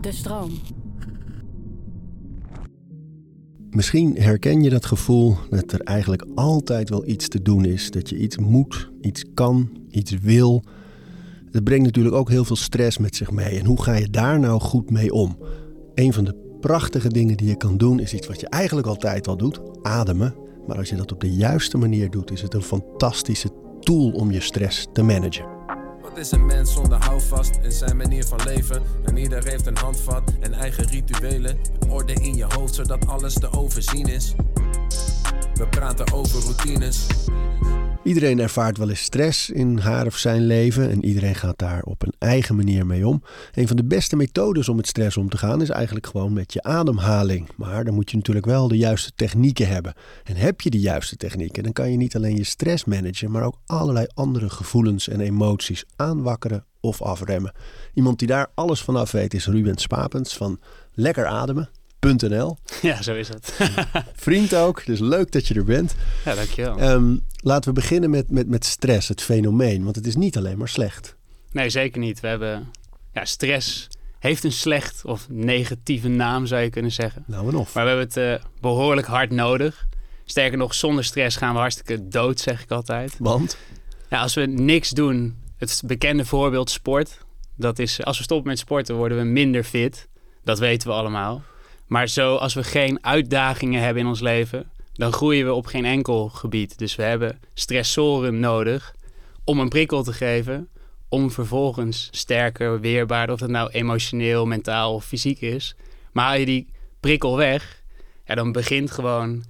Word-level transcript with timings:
De 0.00 0.12
stroom. 0.12 0.50
Misschien 3.70 4.16
herken 4.16 4.62
je 4.62 4.70
dat 4.70 4.86
gevoel 4.86 5.36
dat 5.50 5.72
er 5.72 5.80
eigenlijk 5.80 6.26
altijd 6.34 6.88
wel 6.88 7.06
iets 7.06 7.28
te 7.28 7.42
doen 7.42 7.64
is. 7.64 7.90
Dat 7.90 8.08
je 8.08 8.18
iets 8.18 8.38
moet, 8.38 8.90
iets 9.00 9.24
kan, 9.34 9.70
iets 9.90 10.10
wil. 10.10 10.64
Het 11.50 11.64
brengt 11.64 11.84
natuurlijk 11.84 12.14
ook 12.14 12.28
heel 12.28 12.44
veel 12.44 12.56
stress 12.56 12.98
met 12.98 13.16
zich 13.16 13.30
mee. 13.30 13.58
En 13.58 13.66
hoe 13.66 13.82
ga 13.82 13.94
je 13.94 14.10
daar 14.10 14.38
nou 14.38 14.60
goed 14.60 14.90
mee 14.90 15.12
om? 15.12 15.38
Een 15.94 16.12
van 16.12 16.24
de 16.24 16.56
prachtige 16.60 17.08
dingen 17.08 17.36
die 17.36 17.48
je 17.48 17.56
kan 17.56 17.76
doen 17.76 18.00
is 18.00 18.14
iets 18.14 18.26
wat 18.26 18.40
je 18.40 18.48
eigenlijk 18.48 18.86
altijd 18.86 19.28
al 19.28 19.36
doet: 19.36 19.60
ademen. 19.82 20.34
Maar 20.66 20.76
als 20.76 20.88
je 20.88 20.96
dat 20.96 21.12
op 21.12 21.20
de 21.20 21.34
juiste 21.34 21.78
manier 21.78 22.10
doet, 22.10 22.32
is 22.32 22.42
het 22.42 22.54
een 22.54 22.62
fantastische 22.62 23.50
tool 23.80 24.10
om 24.10 24.30
je 24.30 24.40
stress 24.40 24.86
te 24.92 25.02
managen. 25.02 25.55
Wat 26.16 26.24
is 26.24 26.32
een 26.32 26.46
mens 26.46 26.72
zonder 26.72 27.04
houvast 27.04 27.58
in 27.62 27.72
zijn 27.72 27.96
manier 27.96 28.24
van 28.24 28.40
leven? 28.44 28.82
En 29.04 29.16
ieder 29.16 29.44
heeft 29.44 29.66
een 29.66 29.76
handvat 29.76 30.22
en 30.40 30.52
eigen 30.52 30.84
rituelen. 30.84 31.58
Orde 31.88 32.12
in 32.12 32.34
je 32.34 32.44
hoofd 32.48 32.74
zodat 32.74 33.06
alles 33.06 33.34
te 33.34 33.52
overzien 33.52 34.06
is. 34.06 34.34
We 35.54 35.66
praten 35.68 36.12
over 36.12 36.42
routines. 36.42 37.06
Iedereen 38.06 38.38
ervaart 38.38 38.78
wel 38.78 38.88
eens 38.88 39.02
stress 39.02 39.50
in 39.50 39.78
haar 39.78 40.06
of 40.06 40.16
zijn 40.16 40.46
leven 40.46 40.90
en 40.90 41.04
iedereen 41.04 41.34
gaat 41.34 41.58
daar 41.58 41.82
op 41.82 42.02
een 42.02 42.14
eigen 42.18 42.56
manier 42.56 42.86
mee 42.86 43.06
om. 43.06 43.22
Een 43.54 43.66
van 43.66 43.76
de 43.76 43.84
beste 43.84 44.16
methodes 44.16 44.68
om 44.68 44.76
met 44.76 44.86
stress 44.86 45.16
om 45.16 45.28
te 45.28 45.38
gaan 45.38 45.62
is 45.62 45.68
eigenlijk 45.68 46.06
gewoon 46.06 46.32
met 46.32 46.52
je 46.52 46.62
ademhaling. 46.62 47.48
Maar 47.56 47.84
dan 47.84 47.94
moet 47.94 48.10
je 48.10 48.16
natuurlijk 48.16 48.46
wel 48.46 48.68
de 48.68 48.76
juiste 48.76 49.12
technieken 49.14 49.68
hebben. 49.68 49.94
En 50.24 50.36
heb 50.36 50.60
je 50.60 50.70
de 50.70 50.80
juiste 50.80 51.16
technieken, 51.16 51.62
dan 51.62 51.72
kan 51.72 51.90
je 51.90 51.96
niet 51.96 52.16
alleen 52.16 52.36
je 52.36 52.44
stress 52.44 52.84
managen, 52.84 53.30
maar 53.30 53.44
ook 53.44 53.58
allerlei 53.66 54.06
andere 54.14 54.50
gevoelens 54.50 55.08
en 55.08 55.20
emoties 55.20 55.84
aanwakkeren 55.96 56.64
of 56.80 57.02
afremmen. 57.02 57.52
Iemand 57.94 58.18
die 58.18 58.28
daar 58.28 58.50
alles 58.54 58.80
vanaf 58.80 59.10
weet 59.10 59.34
is 59.34 59.46
Ruben 59.46 59.78
Spapens 59.78 60.36
van 60.36 60.60
Lekker 60.92 61.26
Ademen. 61.26 61.68
Ja, 62.82 63.02
zo 63.02 63.14
is 63.14 63.28
het. 63.28 63.58
Vriend 64.14 64.54
ook, 64.54 64.86
dus 64.86 64.98
leuk 64.98 65.32
dat 65.32 65.46
je 65.46 65.54
er 65.54 65.64
bent. 65.64 65.94
Ja, 66.24 66.34
dankjewel. 66.34 66.82
Um, 66.82 67.22
laten 67.36 67.74
we 67.74 67.80
beginnen 67.80 68.10
met, 68.10 68.30
met, 68.30 68.48
met 68.48 68.64
stress, 68.64 69.08
het 69.08 69.22
fenomeen. 69.22 69.84
Want 69.84 69.96
het 69.96 70.06
is 70.06 70.16
niet 70.16 70.36
alleen 70.36 70.58
maar 70.58 70.68
slecht. 70.68 71.16
Nee, 71.52 71.70
zeker 71.70 72.00
niet. 72.00 72.20
We 72.20 72.26
hebben 72.28 72.70
ja, 73.12 73.24
stress 73.24 73.88
heeft 74.18 74.44
een 74.44 74.52
slecht 74.52 75.04
of 75.04 75.26
negatieve 75.28 76.08
naam, 76.08 76.46
zou 76.46 76.62
je 76.62 76.70
kunnen 76.70 76.92
zeggen. 76.92 77.24
Nou 77.26 77.48
en 77.48 77.54
of. 77.54 77.74
Maar 77.74 77.82
we 77.84 77.88
hebben 77.88 78.06
het 78.06 78.42
uh, 78.42 78.48
behoorlijk 78.60 79.06
hard 79.06 79.30
nodig. 79.30 79.86
Sterker 80.24 80.58
nog, 80.58 80.74
zonder 80.74 81.04
stress 81.04 81.36
gaan 81.36 81.52
we 81.52 81.58
hartstikke 81.58 82.08
dood, 82.08 82.40
zeg 82.40 82.62
ik 82.62 82.70
altijd. 82.70 83.14
Want? 83.18 83.56
Ja, 84.10 84.20
als 84.20 84.34
we 84.34 84.46
niks 84.46 84.90
doen, 84.90 85.36
het 85.56 85.82
bekende 85.86 86.24
voorbeeld 86.24 86.70
sport. 86.70 87.24
Dat 87.56 87.78
is, 87.78 88.04
als 88.04 88.18
we 88.18 88.24
stoppen 88.24 88.48
met 88.48 88.58
sporten, 88.58 88.94
worden 88.94 89.18
we 89.18 89.24
minder 89.24 89.64
fit. 89.64 90.08
Dat 90.44 90.58
weten 90.58 90.88
we 90.88 90.94
allemaal. 90.94 91.42
Maar 91.86 92.08
zo, 92.08 92.36
als 92.36 92.54
we 92.54 92.64
geen 92.64 93.04
uitdagingen 93.04 93.82
hebben 93.82 94.02
in 94.02 94.08
ons 94.08 94.20
leven, 94.20 94.70
dan 94.92 95.12
groeien 95.12 95.46
we 95.46 95.52
op 95.52 95.66
geen 95.66 95.84
enkel 95.84 96.28
gebied. 96.28 96.78
Dus 96.78 96.96
we 96.96 97.02
hebben 97.02 97.40
stressoren 97.54 98.40
nodig 98.40 98.94
om 99.44 99.60
een 99.60 99.68
prikkel 99.68 100.02
te 100.02 100.12
geven, 100.12 100.68
om 101.08 101.30
vervolgens 101.30 102.08
sterker, 102.10 102.80
weerbaarder, 102.80 103.34
of 103.34 103.40
dat 103.40 103.48
nou 103.48 103.70
emotioneel, 103.70 104.46
mentaal 104.46 104.94
of 104.94 105.04
fysiek 105.04 105.40
is. 105.40 105.76
Maar 106.12 106.24
haal 106.24 106.36
je 106.36 106.46
die 106.46 106.68
prikkel 107.00 107.36
weg, 107.36 107.82
ja, 108.24 108.34
dan 108.34 108.52
begint 108.52 108.90
gewoon 108.90 109.44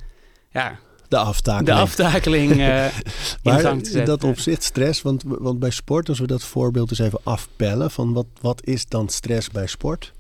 ja, 0.51 0.79
de 1.09 1.17
aftakeling. 1.17 1.77
De 1.77 1.83
aftakeling 1.83 2.53
uh, 2.53 2.85
in 3.43 3.61
gang 3.61 3.85
te 3.85 4.03
dat 4.03 4.25
opzicht 4.25 4.63
stress, 4.63 5.03
want, 5.03 5.23
want 5.27 5.59
bij 5.59 5.71
sport, 5.71 6.09
als 6.09 6.19
we 6.19 6.27
dat 6.27 6.43
voorbeeld 6.43 6.91
eens 6.91 6.99
even 6.99 7.21
afpellen, 7.23 7.91
van 7.91 8.13
wat, 8.13 8.27
wat 8.41 8.67
is 8.67 8.87
dan 8.87 9.09
stress 9.09 9.51
bij 9.51 9.67
sport? 9.67 10.13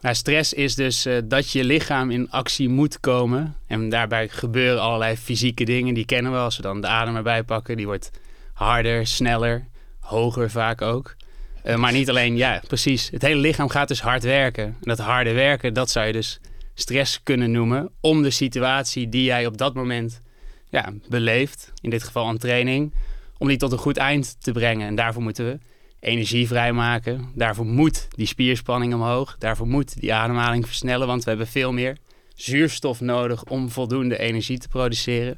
Nou, 0.00 0.14
stress 0.14 0.52
is 0.52 0.74
dus 0.74 1.06
uh, 1.06 1.18
dat 1.24 1.50
je 1.50 1.64
lichaam 1.64 2.10
in 2.10 2.30
actie 2.30 2.68
moet 2.68 3.00
komen. 3.00 3.56
En 3.66 3.88
daarbij 3.88 4.28
gebeuren 4.28 4.82
allerlei 4.82 5.16
fysieke 5.16 5.64
dingen. 5.64 5.94
Die 5.94 6.04
kennen 6.04 6.32
we 6.32 6.38
als 6.38 6.56
we 6.56 6.62
dan 6.62 6.80
de 6.80 6.86
adem 6.86 7.16
erbij 7.16 7.42
pakken. 7.42 7.76
Die 7.76 7.86
wordt 7.86 8.10
harder, 8.52 9.06
sneller, 9.06 9.66
hoger 10.00 10.50
vaak 10.50 10.82
ook. 10.82 11.16
Uh, 11.64 11.76
maar 11.76 11.92
niet 11.92 12.08
alleen, 12.08 12.36
ja, 12.36 12.62
precies. 12.66 13.10
Het 13.10 13.22
hele 13.22 13.40
lichaam 13.40 13.68
gaat 13.68 13.88
dus 13.88 14.00
hard 14.00 14.22
werken. 14.22 14.64
En 14.64 14.76
dat 14.80 14.98
harde 14.98 15.32
werken, 15.32 15.74
dat 15.74 15.90
zou 15.90 16.06
je 16.06 16.12
dus 16.12 16.40
stress 16.74 17.22
kunnen 17.22 17.50
noemen. 17.50 17.90
Om 18.00 18.22
de 18.22 18.30
situatie 18.30 19.08
die 19.08 19.24
jij 19.24 19.46
op 19.46 19.58
dat 19.58 19.74
moment 19.74 20.20
ja, 20.68 20.92
beleeft, 21.08 21.72
in 21.80 21.90
dit 21.90 22.02
geval 22.02 22.28
een 22.28 22.38
training, 22.38 22.94
om 23.38 23.48
die 23.48 23.56
tot 23.56 23.72
een 23.72 23.78
goed 23.78 23.96
eind 23.96 24.36
te 24.40 24.52
brengen. 24.52 24.86
En 24.86 24.94
daarvoor 24.94 25.22
moeten 25.22 25.46
we 25.46 25.58
energie 26.00 26.46
vrijmaken. 26.46 27.28
Daarvoor 27.34 27.66
moet 27.66 28.08
die 28.10 28.26
spierspanning 28.26 28.94
omhoog. 28.94 29.36
Daarvoor 29.38 29.66
moet 29.66 30.00
die 30.00 30.14
ademhaling 30.14 30.66
versnellen, 30.66 31.06
want 31.06 31.24
we 31.24 31.28
hebben 31.28 31.46
veel 31.46 31.72
meer 31.72 31.96
zuurstof 32.34 33.00
nodig 33.00 33.44
om 33.44 33.70
voldoende 33.70 34.18
energie 34.18 34.58
te 34.58 34.68
produceren. 34.68 35.36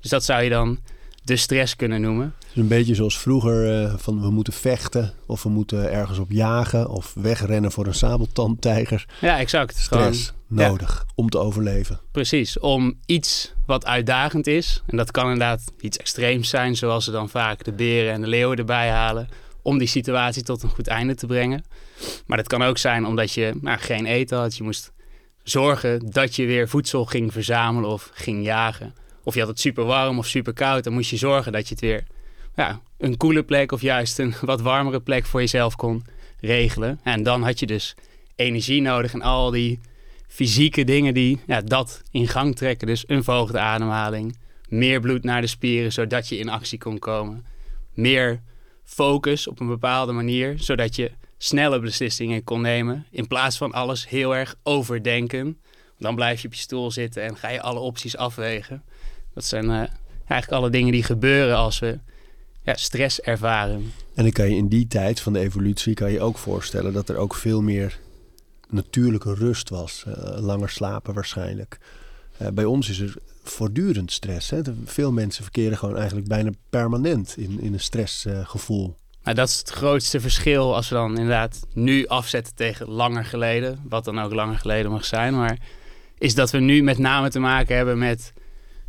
Dus 0.00 0.10
dat 0.10 0.24
zou 0.24 0.42
je 0.42 0.50
dan 0.50 0.78
de 1.22 1.36
stress 1.36 1.76
kunnen 1.76 2.00
noemen. 2.00 2.34
Dus 2.38 2.62
een 2.62 2.68
beetje 2.68 2.94
zoals 2.94 3.18
vroeger 3.18 3.82
uh, 3.82 3.94
van 3.96 4.20
we 4.20 4.30
moeten 4.30 4.52
vechten 4.52 5.12
of 5.26 5.42
we 5.42 5.48
moeten 5.48 5.92
ergens 5.92 6.18
op 6.18 6.30
jagen 6.30 6.88
of 6.88 7.12
wegrennen 7.14 7.72
voor 7.72 7.86
een 7.86 7.94
sabeltandtijger. 7.94 9.06
Ja, 9.20 9.38
exact. 9.38 9.78
Stress 9.78 10.32
nodig 10.46 11.06
om 11.14 11.28
te 11.28 11.38
overleven. 11.38 12.00
Precies, 12.12 12.58
om 12.58 12.94
iets 13.06 13.52
wat 13.66 13.86
uitdagend 13.86 14.46
is. 14.46 14.82
En 14.86 14.96
dat 14.96 15.10
kan 15.10 15.24
inderdaad 15.24 15.62
iets 15.80 15.96
extreems 15.96 16.48
zijn, 16.48 16.76
zoals 16.76 17.04
ze 17.04 17.10
dan 17.10 17.28
vaak 17.28 17.64
de 17.64 17.72
beren 17.72 18.12
en 18.12 18.20
de 18.20 18.26
leeuwen 18.26 18.58
erbij 18.58 18.90
halen 18.90 19.28
om 19.64 19.78
die 19.78 19.88
situatie 19.88 20.42
tot 20.42 20.62
een 20.62 20.68
goed 20.68 20.86
einde 20.86 21.14
te 21.14 21.26
brengen. 21.26 21.64
Maar 22.26 22.36
dat 22.36 22.46
kan 22.46 22.62
ook 22.62 22.78
zijn 22.78 23.06
omdat 23.06 23.32
je 23.32 23.52
nou, 23.60 23.78
geen 23.78 24.06
eten 24.06 24.38
had. 24.38 24.56
Je 24.56 24.62
moest 24.62 24.92
zorgen 25.42 26.10
dat 26.10 26.36
je 26.36 26.46
weer 26.46 26.68
voedsel 26.68 27.04
ging 27.04 27.32
verzamelen 27.32 27.90
of 27.90 28.10
ging 28.14 28.44
jagen. 28.44 28.94
Of 29.22 29.34
je 29.34 29.40
had 29.40 29.48
het 29.48 29.60
super 29.60 29.84
warm 29.84 30.18
of 30.18 30.26
super 30.26 30.52
koud. 30.52 30.84
Dan 30.84 30.92
moest 30.92 31.10
je 31.10 31.16
zorgen 31.16 31.52
dat 31.52 31.68
je 31.68 31.74
het 31.74 31.80
weer 31.80 32.04
ja, 32.54 32.80
een 32.98 33.16
koele 33.16 33.42
plek 33.42 33.72
of 33.72 33.80
juist 33.80 34.18
een 34.18 34.34
wat 34.40 34.60
warmere 34.60 35.00
plek 35.00 35.26
voor 35.26 35.40
jezelf 35.40 35.76
kon 35.76 36.04
regelen. 36.40 37.00
En 37.02 37.22
dan 37.22 37.42
had 37.42 37.58
je 37.58 37.66
dus 37.66 37.94
energie 38.36 38.80
nodig 38.80 39.12
en 39.12 39.22
al 39.22 39.50
die 39.50 39.80
fysieke 40.26 40.84
dingen 40.84 41.14
die 41.14 41.40
ja, 41.46 41.60
dat 41.60 42.02
in 42.10 42.28
gang 42.28 42.56
trekken. 42.56 42.86
Dus 42.86 43.04
een 43.06 43.24
verhoogde 43.24 43.58
ademhaling, 43.58 44.36
meer 44.68 45.00
bloed 45.00 45.24
naar 45.24 45.40
de 45.40 45.46
spieren 45.46 45.92
zodat 45.92 46.28
je 46.28 46.38
in 46.38 46.48
actie 46.48 46.78
kon 46.78 46.98
komen. 46.98 47.44
Meer 47.94 48.40
focus 48.84 49.46
op 49.46 49.60
een 49.60 49.66
bepaalde 49.66 50.12
manier, 50.12 50.54
zodat 50.58 50.96
je 50.96 51.10
snelle 51.38 51.80
beslissingen 51.80 52.44
kon 52.44 52.60
nemen. 52.60 53.06
In 53.10 53.26
plaats 53.26 53.56
van 53.56 53.72
alles 53.72 54.08
heel 54.08 54.36
erg 54.36 54.54
overdenken. 54.62 55.58
Dan 55.98 56.14
blijf 56.14 56.40
je 56.40 56.46
op 56.46 56.54
je 56.54 56.60
stoel 56.60 56.90
zitten 56.90 57.22
en 57.22 57.36
ga 57.36 57.48
je 57.48 57.60
alle 57.60 57.78
opties 57.78 58.16
afwegen. 58.16 58.82
Dat 59.34 59.44
zijn 59.44 59.64
uh, 59.64 59.82
eigenlijk 60.26 60.50
alle 60.50 60.70
dingen 60.70 60.92
die 60.92 61.02
gebeuren 61.02 61.56
als 61.56 61.78
we 61.78 61.98
ja, 62.62 62.74
stress 62.74 63.20
ervaren. 63.20 63.92
En 64.14 64.22
dan 64.22 64.32
kan 64.32 64.50
je 64.50 64.56
in 64.56 64.68
die 64.68 64.86
tijd 64.86 65.20
van 65.20 65.32
de 65.32 65.38
evolutie 65.38 65.94
kan 65.94 66.12
je 66.12 66.20
ook 66.20 66.38
voorstellen 66.38 66.92
dat 66.92 67.08
er 67.08 67.16
ook 67.16 67.34
veel 67.34 67.62
meer 67.62 67.98
natuurlijke 68.68 69.34
rust 69.34 69.68
was. 69.68 70.04
Uh, 70.08 70.14
langer 70.40 70.70
slapen 70.70 71.14
waarschijnlijk. 71.14 71.78
Uh, 72.42 72.48
bij 72.48 72.64
ons 72.64 72.88
is 72.88 72.98
er 72.98 73.16
voortdurend 73.44 74.12
stress. 74.12 74.50
Hè? 74.50 74.60
Veel 74.84 75.12
mensen 75.12 75.42
verkeren 75.42 75.78
gewoon 75.78 75.96
eigenlijk 75.96 76.28
bijna 76.28 76.50
permanent 76.70 77.34
in, 77.36 77.60
in 77.60 77.72
een 77.72 77.80
stressgevoel. 77.80 78.96
nou, 79.22 79.36
dat 79.36 79.48
is 79.48 79.58
het 79.58 79.70
grootste 79.70 80.20
verschil 80.20 80.74
als 80.74 80.88
we 80.88 80.94
dan 80.94 81.10
inderdaad 81.10 81.60
nu 81.72 82.06
afzetten 82.06 82.54
tegen 82.54 82.88
langer 82.88 83.24
geleden. 83.24 83.80
Wat 83.88 84.04
dan 84.04 84.20
ook 84.20 84.32
langer 84.32 84.58
geleden 84.58 84.90
mag 84.90 85.04
zijn. 85.04 85.34
Maar 85.34 85.58
is 86.18 86.34
dat 86.34 86.50
we 86.50 86.58
nu 86.58 86.82
met 86.82 86.98
name 86.98 87.30
te 87.30 87.38
maken 87.38 87.76
hebben 87.76 87.98
met 87.98 88.32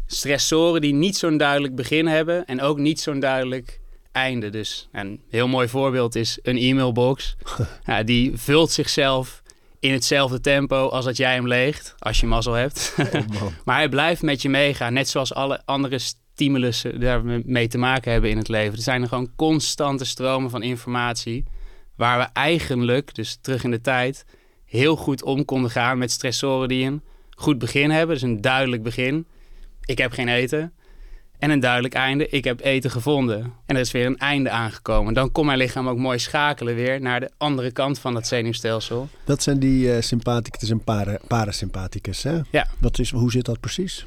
stressoren 0.06 0.82
die 0.82 0.94
niet 0.94 1.18
zo'n 1.18 1.38
duidelijk 1.38 1.76
begin 1.76 2.08
hebben. 2.08 2.46
En 2.46 2.62
ook 2.62 2.78
niet 2.78 3.00
zo'n 3.00 3.20
duidelijk 3.20 3.80
einde. 4.12 4.50
Dus 4.50 4.88
een 4.92 5.22
heel 5.30 5.48
mooi 5.48 5.68
voorbeeld 5.68 6.16
is 6.16 6.40
een 6.42 6.58
e-mailbox. 6.58 7.36
ja, 7.86 8.04
die 8.04 8.32
vult 8.38 8.72
zichzelf 8.72 9.44
in 9.86 9.94
hetzelfde 9.94 10.40
tempo 10.40 10.88
als 10.88 11.06
dat 11.06 11.18
jij 11.18 11.34
hem 11.34 11.48
leegt, 11.48 11.96
als 12.00 12.20
je 12.20 12.26
mazzel 12.26 12.54
hebt. 12.54 12.96
Oh, 12.98 13.42
maar 13.66 13.76
hij 13.76 13.90
blijft 13.90 14.22
met 14.22 14.42
je 14.42 14.50
meegaan, 14.50 14.94
net 14.94 15.10
zoals 15.10 15.34
alle 15.34 15.62
andere 15.66 16.00
stimulussen 16.00 17.00
daarmee 17.00 17.68
te 17.68 17.78
maken 17.78 18.12
hebben 18.12 18.30
in 18.30 18.38
het 18.38 18.48
leven. 18.48 18.76
Er 18.76 18.84
zijn 18.84 19.02
er 19.02 19.08
gewoon 19.08 19.32
constante 19.36 20.06
stromen 20.06 20.50
van 20.50 20.64
informatie, 20.64 21.46
waar 21.96 22.20
we 22.20 22.26
eigenlijk, 22.34 23.16
dus 23.16 23.38
terug 23.42 23.64
in 23.64 23.72
de 23.72 23.82
tijd, 23.82 24.26
heel 24.66 24.96
goed 24.96 25.24
om 25.24 25.46
konden 25.46 25.72
gaan 25.72 25.98
met 25.98 26.12
stressoren 26.12 26.68
die 26.68 26.86
een 26.86 27.02
goed 27.30 27.58
begin 27.58 27.90
hebben. 27.90 28.16
Dus 28.16 28.24
een 28.24 28.42
duidelijk 28.42 28.84
begin. 28.84 29.28
Ik 29.86 29.98
heb 29.98 30.12
geen 30.12 30.28
eten 30.28 30.74
en 31.40 31.50
een 31.50 31.60
duidelijk 31.60 31.94
einde. 31.94 32.30
Ik 32.30 32.44
heb 32.44 32.60
eten 32.62 32.92
gevonden. 32.92 33.54
En 33.66 33.76
er 33.76 33.82
is 33.82 33.92
weer 33.92 34.06
een 34.06 34.18
einde 34.18 34.50
aangekomen. 34.50 35.14
Dan 35.14 35.32
komt 35.32 35.46
mijn 35.46 35.58
lichaam 35.58 35.88
ook 35.88 35.98
mooi 35.98 36.20
schakelen 36.20 36.76
weer 36.76 37.02
naar 37.02 37.20
de 37.20 37.32
andere 37.38 37.72
kant 37.72 38.00
van 38.00 38.14
dat 38.14 38.28
zenuwstelsel. 38.28 39.10
Dat 39.26 39.44
zijn 39.44 39.60
die 39.60 39.88
uh, 39.88 40.02
sympathicus 40.02 40.70
en 40.70 40.84
para, 40.84 41.20
parasympathicus, 41.28 42.24
hè? 42.24 42.40
Ja. 42.52 42.68
Wat 42.80 43.00
is, 43.00 43.12
hoe 43.12 43.32
zit 43.32 43.46
dat 43.46 43.60
precies? 43.60 44.06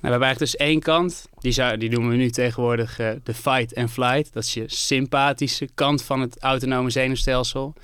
Nou, 0.00 0.14
we 0.14 0.18
hebben 0.20 0.28
eigenlijk 0.28 0.52
dus 0.52 0.68
één 0.68 0.80
kant, 0.80 1.28
die, 1.38 1.52
zou, 1.52 1.76
die 1.76 1.90
noemen 1.90 2.10
we 2.10 2.16
nu 2.16 2.30
tegenwoordig 2.30 3.00
uh, 3.00 3.10
de 3.22 3.34
fight 3.34 3.74
and 3.74 3.90
flight. 3.90 4.32
Dat 4.32 4.44
is 4.44 4.54
je 4.54 4.64
sympathische 4.66 5.68
kant 5.74 6.02
van 6.02 6.20
het 6.20 6.38
autonome 6.38 6.90
zenuwstelsel. 6.90 7.74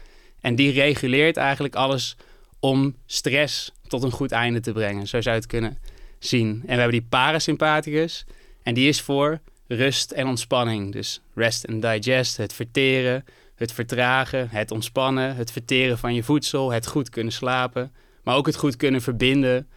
En 0.41 0.55
die 0.55 0.73
reguleert 0.73 1.37
eigenlijk 1.37 1.75
alles 1.75 2.17
om 2.61 2.95
stress 3.07 3.73
tot 3.87 4.03
een 4.03 4.11
goed 4.11 4.33
einde 4.33 4.61
te 4.61 4.73
brengen. 4.73 5.07
Zo 5.07 5.21
zou 5.21 5.35
je 5.35 5.41
het 5.41 5.51
kunnen 5.51 5.79
zien. 6.19 6.49
En 6.49 6.75
we 6.75 6.81
hebben 6.81 6.99
die 6.99 7.07
parasympathicus. 7.09 8.25
En 8.67 8.75
die 8.75 8.89
is 8.89 9.01
voor 9.01 9.41
rust 9.67 10.11
en 10.11 10.27
ontspanning. 10.27 10.93
Dus 10.93 11.21
rest 11.35 11.67
and 11.69 11.83
digest, 11.83 12.37
het 12.37 12.53
verteren, 12.53 13.25
het 13.55 13.73
vertragen, 13.73 14.49
het 14.51 14.71
ontspannen, 14.71 15.37
het 15.37 15.51
verteren 15.51 15.99
van 15.99 16.15
je 16.15 16.23
voedsel, 16.23 16.73
het 16.73 16.87
goed 16.87 17.11
kunnen 17.11 17.33
slapen. 17.33 17.93
Maar 18.23 18.37
ook 18.37 18.47
het 18.47 18.57
goed 18.57 18.77
kunnen 18.77 19.03
verbinden 19.03 19.69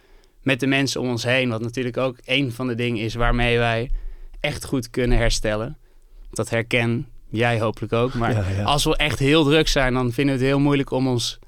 met 0.42 0.60
de 0.60 0.66
mensen 0.66 1.00
om 1.00 1.08
ons 1.08 1.22
heen. 1.22 1.48
Wat 1.48 1.60
natuurlijk 1.60 1.96
ook 1.96 2.16
een 2.24 2.52
van 2.52 2.66
de 2.66 2.74
dingen 2.74 3.04
is 3.04 3.14
waarmee 3.14 3.58
wij 3.58 3.90
echt 4.40 4.64
goed 4.64 4.90
kunnen 4.90 5.18
herstellen. 5.18 5.76
Dat 6.30 6.50
herken 6.50 7.08
jij 7.28 7.60
hopelijk 7.60 7.92
ook. 7.92 8.14
Maar 8.14 8.32
Ja, 8.32 8.48
ja. 8.48 8.62
als 8.62 8.84
we 8.84 8.96
echt 8.96 9.18
heel 9.18 9.44
druk 9.44 9.68
zijn, 9.68 9.94
dan 9.94 10.12
vinden 10.12 10.34
we 10.34 10.40
het 10.40 10.50
heel 10.50 10.60
moeilijk 10.60 10.90
om, 10.90 11.08
ons, 11.08 11.38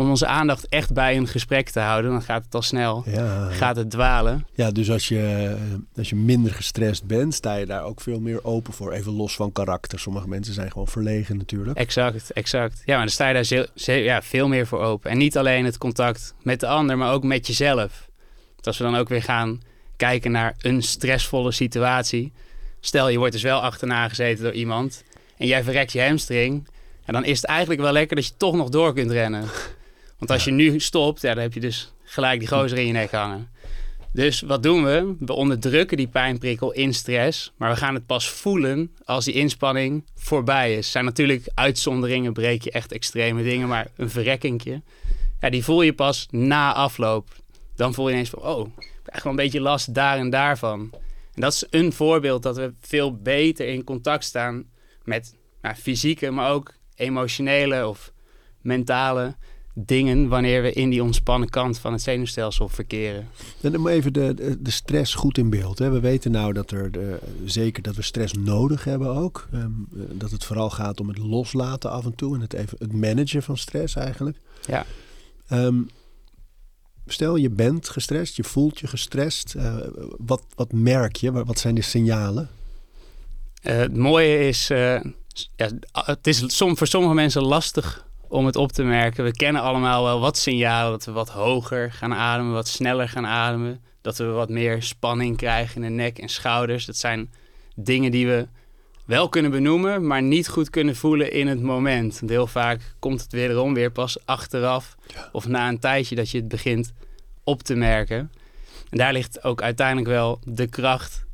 om 0.00 0.10
onze 0.10 0.26
aandacht 0.26 0.68
echt 0.68 0.92
bij 0.92 1.16
een 1.16 1.26
gesprek 1.28 1.70
te 1.70 1.80
houden. 1.80 2.10
Dan 2.10 2.22
gaat 2.22 2.44
het 2.44 2.54
al 2.54 2.62
snel, 2.62 3.02
Ja, 3.06 3.50
gaat 3.50 3.76
het 3.76 3.90
dwalen. 3.90 4.46
ja, 4.54 4.70
dus 4.70 4.90
als 4.90 5.08
je, 5.08 5.56
als 5.96 6.08
je 6.08 6.16
minder 6.16 6.52
gestrest 6.54 7.04
bent, 7.04 7.34
sta 7.34 7.54
je 7.54 7.66
daar 7.66 7.84
ook 7.84 8.00
veel 8.00 8.20
meer 8.20 8.44
open 8.44 8.72
voor. 8.72 8.92
Even 8.92 9.12
los 9.12 9.34
van 9.36 9.52
karakter. 9.52 9.98
Sommige 9.98 10.28
mensen 10.28 10.54
zijn 10.54 10.70
gewoon 10.70 10.88
verlegen 10.88 11.36
natuurlijk. 11.36 11.78
Exact, 11.78 12.30
exact. 12.30 12.82
Ja, 12.84 12.92
maar 12.96 13.04
dan 13.04 13.14
sta 13.14 13.28
je 13.28 13.34
daar 13.34 13.44
zeer, 13.44 13.68
zeer- 13.74 14.04
ja, 14.04 14.22
veel 14.22 14.48
meer 14.48 14.66
voor 14.66 14.80
open. 14.80 15.10
En 15.10 15.18
niet 15.18 15.38
alleen 15.38 15.64
het 15.64 15.78
contact 15.78 16.34
met 16.42 16.60
de 16.60 16.66
ander, 16.66 16.98
maar 16.98 17.12
ook 17.12 17.24
met 17.24 17.46
jezelf. 17.46 18.08
Want 18.54 18.66
als 18.66 18.78
we 18.78 18.84
dan 18.84 18.96
ook 18.96 19.08
weer 19.08 19.22
gaan 19.22 19.60
kijken 19.96 20.30
naar 20.30 20.54
een 20.60 20.82
stressvolle 20.82 21.52
situatie. 21.52 22.32
Stel, 22.80 23.08
je 23.08 23.18
wordt 23.18 23.32
dus 23.32 23.42
wel 23.42 23.60
achterna 23.60 24.08
gezeten 24.08 24.44
door 24.44 24.52
iemand 24.52 25.04
en 25.36 25.46
jij 25.46 25.62
verrekt 25.62 25.92
je 25.92 26.02
hamstring. 26.02 26.68
En 27.04 27.12
dan 27.12 27.24
is 27.24 27.36
het 27.36 27.44
eigenlijk 27.50 27.80
wel 27.80 27.92
lekker 27.92 28.16
dat 28.16 28.26
je 28.26 28.32
toch 28.36 28.54
nog 28.54 28.68
door 28.68 28.94
kunt 28.94 29.10
rennen. 29.10 29.44
Want 30.20 30.32
als 30.32 30.44
je 30.44 30.50
nu 30.50 30.80
stopt, 30.80 31.20
ja, 31.20 31.34
dan 31.34 31.42
heb 31.42 31.52
je 31.52 31.60
dus 31.60 31.92
gelijk 32.02 32.38
die 32.38 32.48
gozer 32.48 32.78
in 32.78 32.86
je 32.86 32.92
nek 32.92 33.10
hangen. 33.10 33.48
Dus 34.12 34.40
wat 34.40 34.62
doen 34.62 34.84
we? 34.84 35.14
We 35.18 35.32
onderdrukken 35.32 35.96
die 35.96 36.08
pijnprikkel 36.08 36.72
in 36.72 36.94
stress, 36.94 37.52
maar 37.56 37.70
we 37.70 37.76
gaan 37.76 37.94
het 37.94 38.06
pas 38.06 38.28
voelen 38.28 38.96
als 39.04 39.24
die 39.24 39.34
inspanning 39.34 40.04
voorbij 40.14 40.74
is. 40.74 40.90
Zijn 40.90 41.04
natuurlijk 41.04 41.48
uitzonderingen, 41.54 42.32
breek 42.32 42.62
je 42.62 42.70
echt 42.70 42.92
extreme 42.92 43.42
dingen, 43.42 43.68
maar 43.68 43.86
een 43.96 44.10
verrekkingje, 44.10 44.82
ja, 45.40 45.50
die 45.50 45.64
voel 45.64 45.82
je 45.82 45.92
pas 45.92 46.26
na 46.30 46.74
afloop. 46.74 47.28
Dan 47.76 47.94
voel 47.94 48.08
je 48.08 48.12
ineens 48.12 48.30
van, 48.30 48.42
oh, 48.42 48.66
ik 48.78 48.90
heb 49.02 49.14
echt 49.14 49.22
wel 49.22 49.32
een 49.32 49.38
beetje 49.38 49.60
last 49.60 49.94
daar 49.94 50.18
en 50.18 50.30
daarvan. 50.30 50.90
En 51.34 51.40
dat 51.40 51.52
is 51.52 51.66
een 51.70 51.92
voorbeeld 51.92 52.42
dat 52.42 52.56
we 52.56 52.72
veel 52.80 53.16
beter 53.16 53.68
in 53.68 53.84
contact 53.84 54.24
staan 54.24 54.64
met 55.04 55.36
nou, 55.62 55.74
fysieke, 55.74 56.30
maar 56.30 56.50
ook 56.50 56.74
emotionele 56.94 57.88
of 57.88 58.12
mentale 58.60 59.34
dingen 59.74 60.28
wanneer 60.28 60.62
we 60.62 60.72
in 60.72 60.90
die 60.90 61.02
ontspannen 61.02 61.48
kant 61.48 61.78
van 61.78 61.92
het 61.92 62.02
zenuwstelsel 62.02 62.68
verkeren. 62.68 63.28
En 63.60 63.72
dan 63.72 63.88
even 63.88 64.12
de, 64.12 64.34
de, 64.34 64.62
de 64.62 64.70
stress 64.70 65.14
goed 65.14 65.38
in 65.38 65.50
beeld. 65.50 65.78
Hè. 65.78 65.90
We 65.90 66.00
weten 66.00 66.30
nou 66.30 66.52
dat 66.52 66.70
er 66.70 66.90
de, 66.90 67.18
zeker 67.44 67.82
dat 67.82 67.94
we 67.94 68.02
stress 68.02 68.32
nodig 68.32 68.84
hebben 68.84 69.08
ook. 69.08 69.48
Ehm, 69.52 69.64
eh, 69.64 70.02
dat 70.12 70.30
het 70.30 70.44
vooral 70.44 70.70
gaat 70.70 71.00
om 71.00 71.08
het 71.08 71.18
loslaten 71.18 71.90
af 71.90 72.04
en 72.04 72.14
toe 72.14 72.34
en 72.34 72.40
het, 72.40 72.52
even, 72.52 72.78
het 72.78 72.92
managen 72.92 73.42
van 73.42 73.56
stress 73.56 73.94
eigenlijk. 73.96 74.36
Ja. 74.66 74.86
Ehm, 75.48 75.80
stel 77.06 77.36
je 77.36 77.50
bent 77.50 77.88
gestrest, 77.88 78.36
je 78.36 78.44
voelt 78.44 78.78
je 78.78 78.86
gestrest. 78.86 79.54
eh, 79.54 79.76
wat, 80.18 80.42
wat 80.54 80.72
merk 80.72 81.16
je? 81.16 81.32
Wat 81.32 81.58
zijn 81.58 81.74
de 81.74 81.82
signalen? 81.82 82.48
Eh, 83.62 83.76
het 83.76 83.96
mooie 83.96 84.48
is, 84.48 84.70
eh, 84.70 85.00
ja, 85.56 85.68
het 85.92 86.26
is 86.26 86.56
som, 86.56 86.76
voor 86.76 86.86
sommige 86.86 87.14
mensen 87.14 87.42
lastig 87.42 88.08
om 88.30 88.46
het 88.46 88.56
op 88.56 88.72
te 88.72 88.82
merken. 88.82 89.24
We 89.24 89.32
kennen 89.32 89.62
allemaal 89.62 90.04
wel 90.04 90.20
wat 90.20 90.38
signalen 90.38 90.90
dat 90.90 91.04
we 91.04 91.12
wat 91.12 91.28
hoger 91.28 91.92
gaan 91.92 92.14
ademen, 92.14 92.52
wat 92.52 92.68
sneller 92.68 93.08
gaan 93.08 93.26
ademen. 93.26 93.80
Dat 94.00 94.16
we 94.16 94.24
wat 94.24 94.48
meer 94.48 94.82
spanning 94.82 95.36
krijgen 95.36 95.74
in 95.74 95.82
de 95.82 96.02
nek 96.02 96.18
en 96.18 96.28
schouders. 96.28 96.86
Dat 96.86 96.96
zijn 96.96 97.30
dingen 97.74 98.10
die 98.10 98.26
we 98.26 98.46
wel 99.04 99.28
kunnen 99.28 99.50
benoemen, 99.50 100.06
maar 100.06 100.22
niet 100.22 100.48
goed 100.48 100.70
kunnen 100.70 100.96
voelen 100.96 101.32
in 101.32 101.46
het 101.46 101.62
moment. 101.62 102.18
Want 102.18 102.32
heel 102.32 102.46
vaak 102.46 102.94
komt 102.98 103.20
het 103.20 103.32
wederom 103.32 103.74
weer 103.74 103.90
pas 103.90 104.18
achteraf 104.26 104.96
of 105.32 105.46
na 105.46 105.68
een 105.68 105.78
tijdje 105.78 106.14
dat 106.14 106.30
je 106.30 106.38
het 106.38 106.48
begint 106.48 106.92
op 107.44 107.62
te 107.62 107.74
merken. 107.74 108.32
En 108.90 108.98
daar 108.98 109.12
ligt 109.12 109.44
ook 109.44 109.62
uiteindelijk 109.62 110.08
wel 110.08 110.40
de 110.44 110.66
kracht 110.66 111.24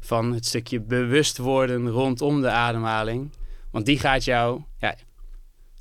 van 0.00 0.32
het 0.32 0.46
stukje 0.46 0.80
bewust 0.80 1.38
worden 1.38 1.88
rondom 1.88 2.40
de 2.40 2.50
ademhaling. 2.50 3.30
Want 3.70 3.86
die 3.86 3.98
gaat 3.98 4.24
jou 4.24 4.62
ja, 4.78 4.94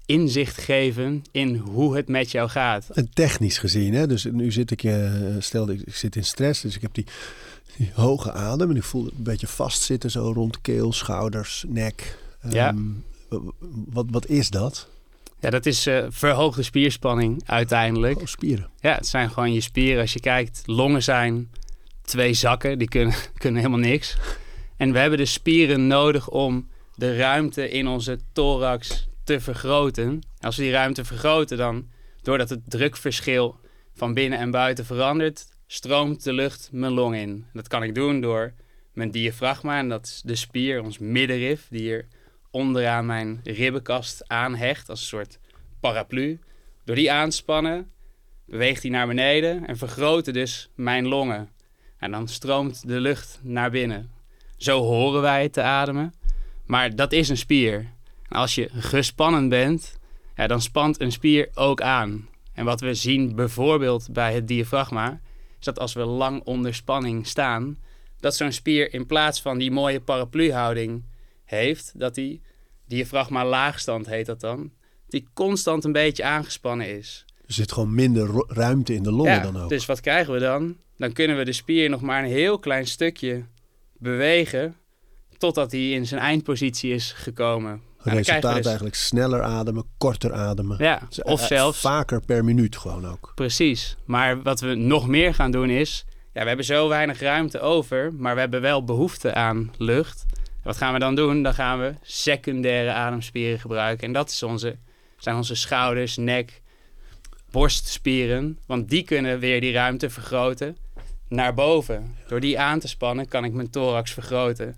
inzicht 0.10 0.58
geven 0.62 1.22
in 1.32 1.56
hoe 1.56 1.96
het 1.96 2.08
met 2.08 2.32
jou 2.32 2.50
gaat. 2.50 2.90
En 2.90 3.10
technisch 3.14 3.58
gezien, 3.58 3.94
hè? 3.94 4.08
dus 4.08 4.24
nu 4.24 4.52
zit 4.52 4.72
ik, 4.72 4.84
eh, 4.84 5.12
stel 5.40 5.70
ik, 5.70 5.82
ik 5.82 5.96
zit 5.96 6.16
in 6.16 6.24
stress, 6.26 6.62
dus 6.62 6.76
ik 6.76 6.82
heb 6.82 6.94
die, 6.94 7.06
die 7.78 7.92
hoge 7.94 8.32
adem 8.32 8.70
en 8.70 8.76
ik 8.76 8.84
voel 8.84 9.06
het 9.06 9.14
een 9.18 9.24
beetje 9.24 9.48
vastzitten 9.48 10.12
zo 10.12 10.32
rond 10.32 10.62
keel, 10.62 10.94
schouders, 10.94 11.66
nek. 11.68 12.18
Ja. 12.50 12.68
Ehm, 12.68 12.78
w- 13.30 13.50
wat, 13.86 14.06
wat 14.10 14.28
is 14.28 14.50
dat? 14.50 14.88
Ja, 15.40 15.50
dat 15.50 15.66
is 15.66 15.86
eh, 15.88 16.06
verhoogde 16.10 16.64
spierspanning 16.64 17.42
uiteindelijk. 17.46 18.14
Gewoon 18.14 18.28
spieren. 18.28 18.70
Ja, 18.80 18.96
het 18.96 19.08
zijn 19.08 19.30
gewoon 19.30 19.54
je 19.54 19.62
spieren. 19.62 20.02
Als 20.02 20.14
je 20.14 20.20
kijkt, 20.20 20.62
longen 20.66 21.04
zijn 21.04 21.50
twee 22.02 22.34
zakken, 22.34 22.78
die 22.78 22.88
kunnen, 22.88 23.14
kunnen 23.38 23.62
helemaal 23.62 23.90
niks. 23.90 24.18
En 24.78 24.92
we 24.92 25.00
hebben 25.00 25.18
de 25.20 25.26
spieren 25.26 25.88
nodig 25.88 26.30
om 26.30 26.68
de 26.96 27.18
ruimte 27.18 27.70
in 27.70 27.88
onze 27.88 28.20
thorax 28.34 29.09
te 29.30 29.40
vergroten. 29.40 30.22
Als 30.40 30.56
we 30.56 30.64
die 30.64 30.72
ruimte 30.72 31.06
vergroten, 31.06 31.58
dan 31.58 31.90
doordat 32.22 32.50
het 32.50 32.70
drukverschil 32.70 33.60
van 33.94 34.14
binnen 34.14 34.40
en 34.40 34.52
buiten 34.52 34.86
verandert, 34.86 35.48
stroomt 35.68 36.24
de 36.24 36.34
lucht 36.34 36.70
mijn 36.72 36.92
long 36.92 37.16
in. 37.16 37.46
Dat 37.54 37.68
kan 37.68 37.84
ik 37.84 37.96
doen 37.96 38.22
door 38.22 38.54
mijn 38.94 39.12
diafragma, 39.12 39.78
en 39.78 39.90
dat 39.90 40.06
is 40.06 40.22
de 40.26 40.36
spier, 40.36 40.84
ons 40.84 40.98
middenrif, 40.98 41.68
die 41.70 41.82
hier 41.82 42.08
onderaan 42.52 43.06
mijn 43.06 43.40
ribbenkast 43.44 44.28
aanhecht 44.28 44.90
als 44.90 45.00
een 45.00 45.08
soort 45.08 45.40
paraplu. 45.80 46.40
Door 46.86 46.96
die 46.96 47.12
aanspannen 47.12 47.92
beweegt 48.46 48.82
hij 48.82 48.92
naar 48.92 49.08
beneden 49.08 49.68
en 49.68 49.78
vergroten 49.78 50.34
dus 50.34 50.70
mijn 50.76 51.08
longen. 51.08 51.50
En 51.98 52.12
dan 52.12 52.28
stroomt 52.28 52.88
de 52.88 53.00
lucht 53.00 53.40
naar 53.44 53.72
binnen. 53.72 54.12
Zo 54.58 54.82
horen 54.82 55.22
wij 55.22 55.50
te 55.50 55.62
ademen. 55.62 56.14
Maar 56.66 56.96
dat 56.96 57.12
is 57.12 57.30
een 57.30 57.38
spier. 57.38 57.98
Als 58.30 58.56
je 58.56 58.70
gespannen 58.74 59.50
bent, 59.50 60.00
ja, 60.36 60.48
dan 60.48 60.62
spant 60.62 61.02
een 61.02 61.12
spier 61.12 61.50
ook 61.54 61.82
aan. 61.82 62.30
En 62.54 62.66
wat 62.66 62.82
we 62.82 62.94
zien 62.94 63.36
bijvoorbeeld 63.36 64.08
bij 64.12 64.34
het 64.34 64.48
diafragma, 64.48 65.22
is 65.60 65.66
dat 65.66 65.80
als 65.80 65.94
we 65.94 66.06
lang 66.06 66.42
onder 66.44 66.76
spanning 66.76 67.28
staan, 67.28 67.78
dat 68.20 68.36
zo'n 68.36 68.52
spier 68.52 68.94
in 68.94 69.06
plaats 69.06 69.42
van 69.42 69.58
die 69.58 69.72
mooie 69.72 70.02
parapluhouding 70.02 71.04
heeft, 71.46 72.00
dat 72.00 72.16
die 72.16 72.42
diafragma 72.88 73.46
laagstand 73.46 74.06
heet 74.06 74.26
dat 74.26 74.40
dan, 74.40 74.72
die 75.08 75.28
constant 75.34 75.84
een 75.84 75.92
beetje 75.92 76.24
aangespannen 76.24 76.98
is. 76.98 77.26
Er 77.46 77.54
zit 77.54 77.72
gewoon 77.72 77.96
minder 77.96 78.46
ruimte 78.48 78.94
in 78.94 79.04
de 79.04 79.12
longen 79.12 79.32
Ja, 79.32 79.40
dan 79.40 79.58
ook. 79.58 79.70
Dus 79.70 79.86
wat 79.86 80.00
krijgen 80.00 80.34
we 80.34 80.40
dan? 80.40 80.78
Dan 80.98 81.14
kunnen 81.14 81.38
we 81.38 81.46
de 81.46 81.54
spier 81.54 81.90
nog 81.90 82.02
maar 82.02 82.24
een 82.24 82.30
heel 82.30 82.60
klein 82.60 82.88
stukje 82.88 83.46
bewegen 83.98 84.76
totdat 85.38 85.72
hij 85.72 85.92
in 85.92 86.06
zijn 86.06 86.22
eindpositie 86.22 86.94
is 86.94 87.12
gekomen. 87.12 87.82
Resultaat 88.04 88.56
dus- 88.56 88.66
eigenlijk 88.66 88.96
sneller 88.96 89.42
ademen, 89.42 89.84
korter 89.98 90.34
ademen. 90.34 90.78
Ja, 90.80 91.02
Dus, 91.10 91.24
of 91.24 91.42
eh, 91.42 91.48
zelfs 91.48 91.80
Vaker 91.80 92.22
per 92.26 92.44
minuut 92.44 92.78
gewoon 92.78 93.08
ook. 93.08 93.32
Precies. 93.36 93.98
Maar 94.06 94.42
wat 94.42 94.60
we 94.60 94.76
nog 94.76 95.08
meer 95.08 95.34
gaan 95.34 95.52
doen 95.52 95.70
is... 95.70 96.06
Ja, 96.34 96.42
we 96.42 96.48
hebben 96.48 96.66
zo 96.66 96.88
weinig 96.88 97.20
ruimte 97.20 97.60
over, 97.60 98.14
maar 98.14 98.34
we 98.34 98.40
hebben 98.40 98.62
wel 98.62 98.84
behoefte 98.84 99.34
aan 99.34 99.74
lucht. 99.78 100.26
Wat 100.64 100.78
gaan 100.78 100.94
we 100.94 101.00
dan 101.00 101.16
doen? 101.16 101.44
Dan 101.44 101.54
gaan 101.54 101.80
we 101.80 101.94
secundaire 102.02 102.92
ademspieren 102.92 103.60
gebruiken. 103.60 104.08
En 104.08 104.14
dat 104.14 104.30
is 104.30 104.44
onze, 104.44 104.78
zijn 105.18 105.36
onze 105.36 105.56
schouders, 105.56 106.18
nek, 106.18 106.62
borstspieren. 107.52 108.60
Want 108.66 108.90
die 108.90 109.04
kunnen 109.04 109.40
weer 109.40 109.62
die 109.62 109.74
ruimte 109.74 110.10
vergroten 110.10 110.78
naar 111.28 111.54
boven. 111.54 112.16
Door 112.28 112.40
die 112.40 112.60
aan 112.60 112.80
te 112.80 112.88
spannen 112.88 113.28
kan 113.28 113.44
ik 113.44 113.54
mijn 113.54 113.70
thorax 113.70 114.12
vergroten 114.12 114.76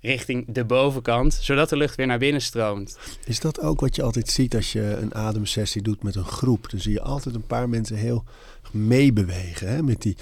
richting 0.00 0.44
de 0.48 0.64
bovenkant, 0.64 1.34
zodat 1.34 1.68
de 1.68 1.76
lucht 1.76 1.96
weer 1.96 2.06
naar 2.06 2.18
binnen 2.18 2.42
stroomt. 2.42 2.98
Is 3.24 3.40
dat 3.40 3.60
ook 3.60 3.80
wat 3.80 3.96
je 3.96 4.02
altijd 4.02 4.28
ziet 4.28 4.54
als 4.54 4.72
je 4.72 4.96
een 5.00 5.14
ademsessie 5.14 5.82
doet 5.82 6.02
met 6.02 6.14
een 6.14 6.24
groep? 6.24 6.70
Dan 6.70 6.80
zie 6.80 6.92
je 6.92 7.02
altijd 7.02 7.34
een 7.34 7.46
paar 7.46 7.68
mensen 7.68 7.96
heel 7.96 8.24
meebewegen. 8.70 9.68
Hè? 9.68 9.82
Met 9.82 10.02
die... 10.02 10.16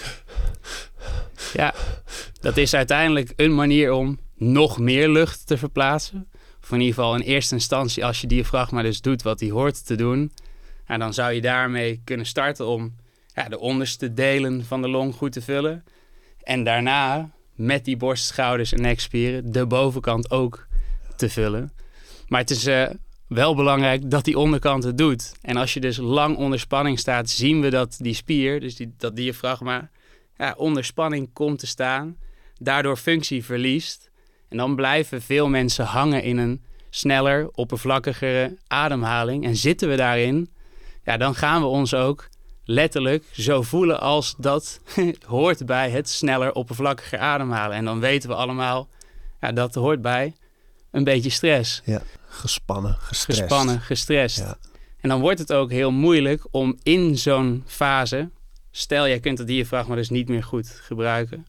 Ja, 1.53 1.75
dat 2.41 2.57
is 2.57 2.75
uiteindelijk 2.75 3.33
een 3.37 3.55
manier 3.55 3.93
om 3.93 4.19
nog 4.35 4.79
meer 4.79 5.09
lucht 5.09 5.47
te 5.47 5.59
verplaatsen. 5.59 6.29
Of 6.63 6.71
in 6.71 6.81
ieder 6.81 6.95
geval 6.95 7.15
in 7.15 7.21
eerste 7.21 7.55
instantie, 7.55 8.05
als 8.05 8.21
je 8.21 8.27
diafragma 8.27 8.83
dus 8.83 9.01
doet 9.01 9.23
wat 9.23 9.41
hij 9.41 9.51
hoort 9.51 9.87
te 9.87 9.95
doen, 9.95 10.33
nou, 10.87 10.99
dan 10.99 11.15
zou 11.15 11.33
je 11.33 11.41
daarmee 11.41 12.01
kunnen 12.05 12.27
starten 12.27 12.67
om 12.67 12.95
ja, 13.35 13.49
de 13.49 13.59
onderste 13.59 14.15
delen 14.15 14.65
van 14.65 14.83
de 14.83 14.89
long 14.89 15.15
goed 15.15 15.33
te 15.33 15.43
vullen. 15.43 15.85
En 16.43 16.65
daarna 16.65 17.31
met 17.55 17.85
die 17.85 17.97
borst, 17.97 18.25
schouders 18.25 18.73
en 18.73 18.81
nekspieren 18.81 19.53
de 19.53 19.67
bovenkant 19.67 20.31
ook 20.31 20.67
te 21.17 21.29
vullen. 21.29 21.73
Maar 22.29 22.41
het 22.41 22.51
is, 22.51 22.67
eh, 22.67 22.87
wel 23.27 23.55
belangrijk 23.55 24.11
dat 24.11 24.25
die 24.25 24.39
onderkant 24.39 24.85
het 24.85 24.99
doet. 24.99 25.33
En 25.43 25.57
als 25.57 25.75
je 25.75 25.81
dus 25.81 25.97
lang 25.97 26.37
onder 26.37 26.59
spanning 26.59 26.99
staat, 26.99 27.31
zien 27.31 27.61
we 27.61 27.71
dat 27.71 27.97
die 27.99 28.15
spier, 28.15 28.61
dus 28.61 28.77
die, 28.77 28.95
dat 28.99 29.17
diafragma, 29.17 29.91
ja, 30.37 30.55
onder 30.57 30.85
spanning 30.85 31.31
komt 31.33 31.59
te 31.59 31.67
staan, 31.67 32.17
daardoor 32.59 32.97
functie 32.97 33.45
verliest. 33.45 34.11
En 34.49 34.57
dan 34.57 34.77
blijven 34.77 35.23
veel 35.23 35.49
mensen 35.49 35.85
hangen 35.85 36.23
in 36.23 36.39
een 36.39 36.63
sneller, 36.91 37.49
oppervlakkigere 37.53 38.57
ademhaling. 38.67 39.45
En 39.45 39.57
zitten 39.57 39.89
we 39.89 39.97
daarin, 39.97 40.49
ja, 41.05 41.17
dan 41.17 41.35
gaan 41.35 41.61
we 41.61 41.67
ons 41.67 41.95
ook 41.95 42.29
letterlijk 42.65 43.25
zo 43.33 43.63
voelen 43.63 44.01
als 44.01 44.35
dat 44.39 44.81
hoort 45.27 45.67
bij 45.67 45.91
het 45.91 46.09
sneller, 46.09 46.53
oppervlakkiger 46.53 47.19
ademhalen. 47.19 47.77
En 47.77 47.85
dan 47.85 48.01
weten 48.01 48.29
we 48.29 48.35
allemaal, 48.35 48.89
ja, 49.41 49.53
dat 49.53 49.75
hoort 49.75 50.03
bij 50.03 50.35
een 50.91 51.05
beetje 51.05 51.31
stress. 51.31 51.83
Ja, 51.85 52.03
gespannen, 52.29 52.97
gestrest. 53.01 53.41
Gespannen, 53.41 53.81
gestrest. 53.81 54.39
Ja. 54.39 54.57
En 55.01 55.09
dan 55.09 55.21
wordt 55.21 55.39
het 55.39 55.53
ook 55.53 55.71
heel 55.71 55.91
moeilijk 55.91 56.47
om 56.51 56.79
in 56.83 57.19
zo'n 57.19 57.63
fase, 57.67 58.31
stel 58.71 59.09
jij 59.09 59.21
kunt 59.21 59.39
het 59.39 59.47
diafragma 59.47 59.95
dus 59.95 60.11
niet 60.11 60.29
meer 60.29 60.43
goed 60.43 60.69
gebruiken, 60.69 61.47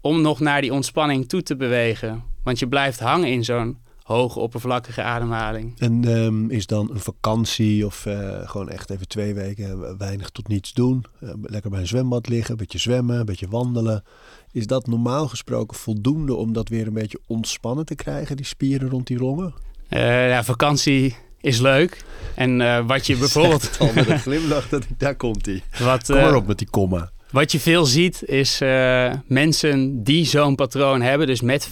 om 0.00 0.20
nog 0.20 0.40
naar 0.40 0.60
die 0.60 0.72
ontspanning 0.72 1.28
toe 1.28 1.42
te 1.42 1.56
bewegen. 1.56 2.24
Want 2.42 2.58
je 2.58 2.68
blijft 2.68 3.00
hangen 3.00 3.28
in 3.28 3.44
zo'n 3.44 3.78
hoge 4.04 4.38
oppervlakkige 4.38 5.02
ademhaling. 5.02 5.78
En 5.78 6.04
ehm, 6.04 6.50
is 6.50 6.66
dan 6.66 6.90
een 6.90 7.00
vakantie 7.00 7.86
of 7.86 8.06
eh, 8.06 8.48
gewoon 8.48 8.68
echt 8.68 8.90
even 8.90 9.08
twee 9.08 9.34
weken 9.34 9.98
weinig 9.98 10.30
tot 10.30 10.48
niets 10.48 10.72
doen? 10.72 11.04
Eh, 11.20 11.28
lekker 11.42 11.70
bij 11.70 11.80
een 11.80 11.86
zwembad 11.86 12.28
liggen, 12.28 12.50
een 12.50 12.56
beetje 12.56 12.78
zwemmen, 12.78 13.18
een 13.18 13.24
beetje 13.24 13.48
wandelen. 13.48 14.04
Is 14.52 14.66
dat 14.66 14.86
normaal 14.86 15.28
gesproken 15.28 15.76
voldoende 15.76 16.34
om 16.34 16.52
dat 16.52 16.68
weer 16.68 16.86
een 16.86 16.92
beetje 16.92 17.20
ontspannen 17.26 17.84
te 17.84 17.94
krijgen, 17.94 18.36
die 18.36 18.46
spieren 18.46 18.88
rond 18.88 19.06
die 19.06 19.18
longen? 19.18 19.54
Eh, 19.88 20.28
ja, 20.28 20.44
vakantie 20.44 21.16
is 21.40 21.60
leuk. 21.60 22.04
En 22.34 22.86
wat 22.86 23.06
je 23.06 23.16
bijvoorbeeld... 23.24 23.76
al 23.78 23.92
met 23.94 24.08
een 24.08 24.18
glimlach 24.18 24.68
dat 24.68 24.82
ik, 24.82 24.98
daar 24.98 25.16
komt 25.16 25.46
hij. 25.46 25.62
Kom 26.06 26.16
maar 26.16 26.34
op 26.34 26.46
met 26.46 26.58
die 26.58 26.70
komma. 26.70 27.12
Wat 27.34 27.52
je 27.52 27.60
veel 27.60 27.84
ziet 27.84 28.22
is 28.24 28.60
uh, 28.60 29.12
mensen 29.26 30.02
die 30.02 30.24
zo'n 30.24 30.54
patroon 30.54 31.02
hebben, 31.02 31.26
dus 31.26 31.40
met, 31.40 31.68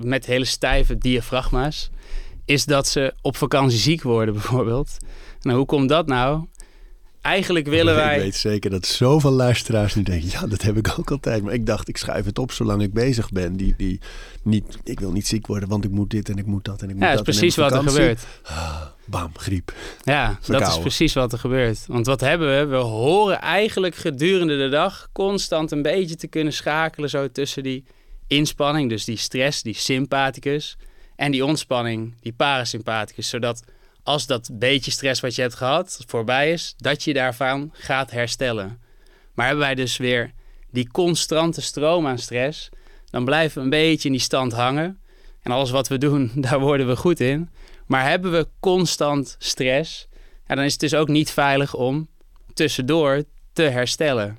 met 0.00 0.26
hele 0.26 0.44
stijve 0.44 0.98
diafragma's, 0.98 1.90
is 2.44 2.64
dat 2.64 2.88
ze 2.88 3.14
op 3.20 3.36
vakantie 3.36 3.78
ziek 3.78 4.02
worden 4.02 4.34
bijvoorbeeld. 4.40 4.96
Nou, 5.40 5.56
hoe 5.56 5.66
komt 5.66 5.88
dat 5.88 6.06
nou? 6.06 6.44
Eigenlijk 7.22 7.66
willen 7.66 7.94
wij... 7.94 8.16
Ik 8.16 8.22
weet 8.22 8.34
zeker 8.34 8.70
dat 8.70 8.86
zoveel 8.86 9.30
luisteraars 9.30 9.94
nu 9.94 10.02
denken, 10.02 10.30
ja, 10.30 10.46
dat 10.46 10.62
heb 10.62 10.76
ik 10.76 10.94
ook 10.98 11.10
altijd. 11.10 11.42
Maar 11.42 11.54
ik 11.54 11.66
dacht, 11.66 11.88
ik 11.88 11.96
schrijf 11.96 12.24
het 12.24 12.38
op 12.38 12.52
zolang 12.52 12.82
ik 12.82 12.92
bezig 12.92 13.30
ben. 13.30 13.56
Die, 13.56 13.74
die 13.76 14.00
niet, 14.42 14.78
ik 14.84 15.00
wil 15.00 15.12
niet 15.12 15.26
ziek 15.26 15.46
worden, 15.46 15.68
want 15.68 15.84
ik 15.84 15.90
moet 15.90 16.10
dit 16.10 16.28
en 16.28 16.36
ik 16.36 16.46
moet 16.46 16.64
dat 16.64 16.82
en 16.82 16.88
ik 16.88 16.94
moet 16.94 17.04
ja, 17.04 17.08
dat. 17.14 17.18
Ja, 17.18 17.24
dat 17.24 17.34
is 17.34 17.38
precies 17.38 17.56
wat 17.56 17.72
er 17.72 17.90
gebeurt. 17.90 18.24
Ah, 18.42 18.82
bam, 19.04 19.30
griep. 19.36 19.72
Ja, 20.02 20.38
dat 20.46 20.68
is 20.68 20.78
precies 20.78 21.12
wat 21.12 21.32
er 21.32 21.38
gebeurt. 21.38 21.84
Want 21.86 22.06
wat 22.06 22.20
hebben 22.20 22.58
we? 22.58 22.66
We 22.66 22.82
horen 22.82 23.40
eigenlijk 23.40 23.94
gedurende 23.94 24.56
de 24.56 24.68
dag 24.68 25.08
constant 25.12 25.70
een 25.70 25.82
beetje 25.82 26.16
te 26.16 26.26
kunnen 26.26 26.52
schakelen 26.52 27.10
zo 27.10 27.30
tussen 27.30 27.62
die 27.62 27.84
inspanning, 28.26 28.88
dus 28.88 29.04
die 29.04 29.16
stress, 29.16 29.62
die 29.62 29.74
sympathicus, 29.74 30.76
en 31.16 31.30
die 31.30 31.44
ontspanning, 31.44 32.14
die 32.20 32.32
parasympathicus, 32.32 33.28
zodat 33.28 33.62
als 34.02 34.26
dat 34.26 34.50
beetje 34.52 34.90
stress 34.90 35.20
wat 35.20 35.34
je 35.34 35.42
hebt 35.42 35.54
gehad 35.54 36.04
voorbij 36.06 36.52
is, 36.52 36.74
dat 36.76 37.04
je 37.04 37.12
daarvan 37.12 37.70
gaat 37.72 38.10
herstellen. 38.10 38.80
Maar 39.34 39.46
hebben 39.46 39.64
wij 39.64 39.74
dus 39.74 39.96
weer 39.96 40.32
die 40.70 40.90
constante 40.90 41.60
stroom 41.60 42.06
aan 42.06 42.18
stress, 42.18 42.68
dan 43.10 43.24
blijven 43.24 43.58
we 43.58 43.64
een 43.64 43.70
beetje 43.70 44.08
in 44.08 44.14
die 44.14 44.20
stand 44.20 44.52
hangen. 44.52 45.00
En 45.42 45.50
alles 45.50 45.70
wat 45.70 45.88
we 45.88 45.98
doen, 45.98 46.30
daar 46.46 46.60
worden 46.60 46.86
we 46.86 46.96
goed 46.96 47.20
in. 47.20 47.50
Maar 47.86 48.08
hebben 48.08 48.32
we 48.32 48.48
constant 48.60 49.36
stress, 49.38 50.08
ja, 50.46 50.54
dan 50.54 50.64
is 50.64 50.72
het 50.72 50.80
dus 50.80 50.94
ook 50.94 51.08
niet 51.08 51.30
veilig 51.30 51.74
om 51.74 52.08
tussendoor 52.54 53.24
te 53.52 53.62
herstellen. 53.62 54.38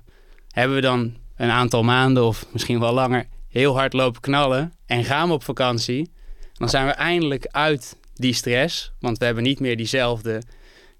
Hebben 0.49 0.75
we 0.75 0.81
dan 0.81 1.17
een 1.35 1.49
aantal 1.49 1.83
maanden 1.83 2.23
of 2.25 2.45
misschien 2.51 2.79
wel 2.79 2.93
langer 2.93 3.27
heel 3.47 3.77
hard 3.77 3.93
lopen 3.93 4.21
knallen 4.21 4.73
en 4.85 5.03
gaan 5.03 5.27
we 5.27 5.33
op 5.33 5.43
vakantie, 5.43 6.11
dan 6.53 6.69
zijn 6.69 6.85
we 6.85 6.91
eindelijk 6.91 7.47
uit 7.47 7.97
die 8.23 8.33
stress. 8.33 8.91
Want 8.99 9.17
we 9.17 9.25
hebben 9.25 9.43
niet 9.43 9.59
meer 9.59 9.77
diezelfde 9.77 10.41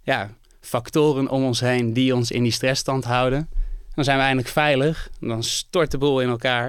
ja, 0.02 0.38
factoren 0.62 1.30
om 1.30 1.44
ons 1.44 1.60
heen 1.60 1.94
die 1.94 2.16
ons 2.16 2.32
in 2.32 2.44
die 2.44 2.52
stressstand 2.52 3.04
houden. 3.04 3.50
Dan 3.96 4.04
zijn 4.04 4.18
we 4.18 4.24
eindelijk 4.24 4.54
veilig. 4.54 5.10
Dan 5.20 5.44
stort 5.44 5.92
de 5.92 5.98
boel 5.98 6.22
in 6.22 6.30
elkaar. 6.30 6.68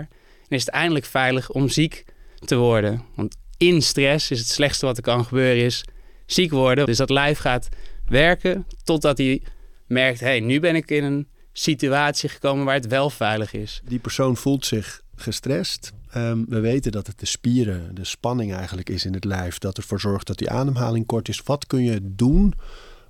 En 0.49 0.57
is 0.57 0.65
het 0.65 0.75
eindelijk 0.75 1.05
veilig 1.05 1.51
om 1.51 1.69
ziek 1.69 2.05
te 2.39 2.57
worden. 2.57 3.03
Want 3.15 3.37
in 3.57 3.83
stress 3.83 4.31
is 4.31 4.39
het 4.39 4.49
slechtste 4.49 4.87
wat 4.87 4.97
er 4.97 5.03
kan 5.03 5.25
gebeuren 5.25 5.65
is 5.65 5.85
ziek 6.27 6.51
worden. 6.51 6.87
Dus 6.87 6.97
dat 6.97 7.11
lijf 7.11 7.39
gaat 7.39 7.69
werken 8.07 8.67
totdat 8.85 9.19
hij 9.19 9.43
merkt... 9.87 10.21
hé, 10.21 10.27
hey, 10.27 10.41
nu 10.41 10.61
ben 10.61 10.77
ik 10.77 10.91
in 10.91 11.05
een 11.05 11.29
situatie 11.53 12.29
gekomen 12.29 12.65
waar 12.65 12.75
het 12.75 12.87
wel 12.87 13.11
veilig 13.11 13.53
is. 13.53 13.81
Die 13.85 13.99
persoon 13.99 14.37
voelt 14.37 14.67
zich 14.67 15.01
gestrest. 15.17 15.93
Um, 16.17 16.45
we 16.49 16.61
weten 16.61 16.93
dat 16.93 17.07
het 17.07 17.19
de 17.19 17.27
spieren, 17.27 17.95
de 17.95 18.05
spanning 18.05 18.55
eigenlijk 18.55 18.91
is 18.91 19.05
in 19.05 19.15
het 19.15 19.25
lijf, 19.25 19.59
dat 19.59 19.77
ervoor 19.77 20.01
zorgt 20.01 20.27
dat 20.27 20.39
die 20.39 20.51
ademhaling 20.51 21.07
kort 21.07 21.29
is. 21.29 21.43
Wat 21.45 21.67
kun 21.67 21.85
je 21.85 21.99
doen 22.03 22.55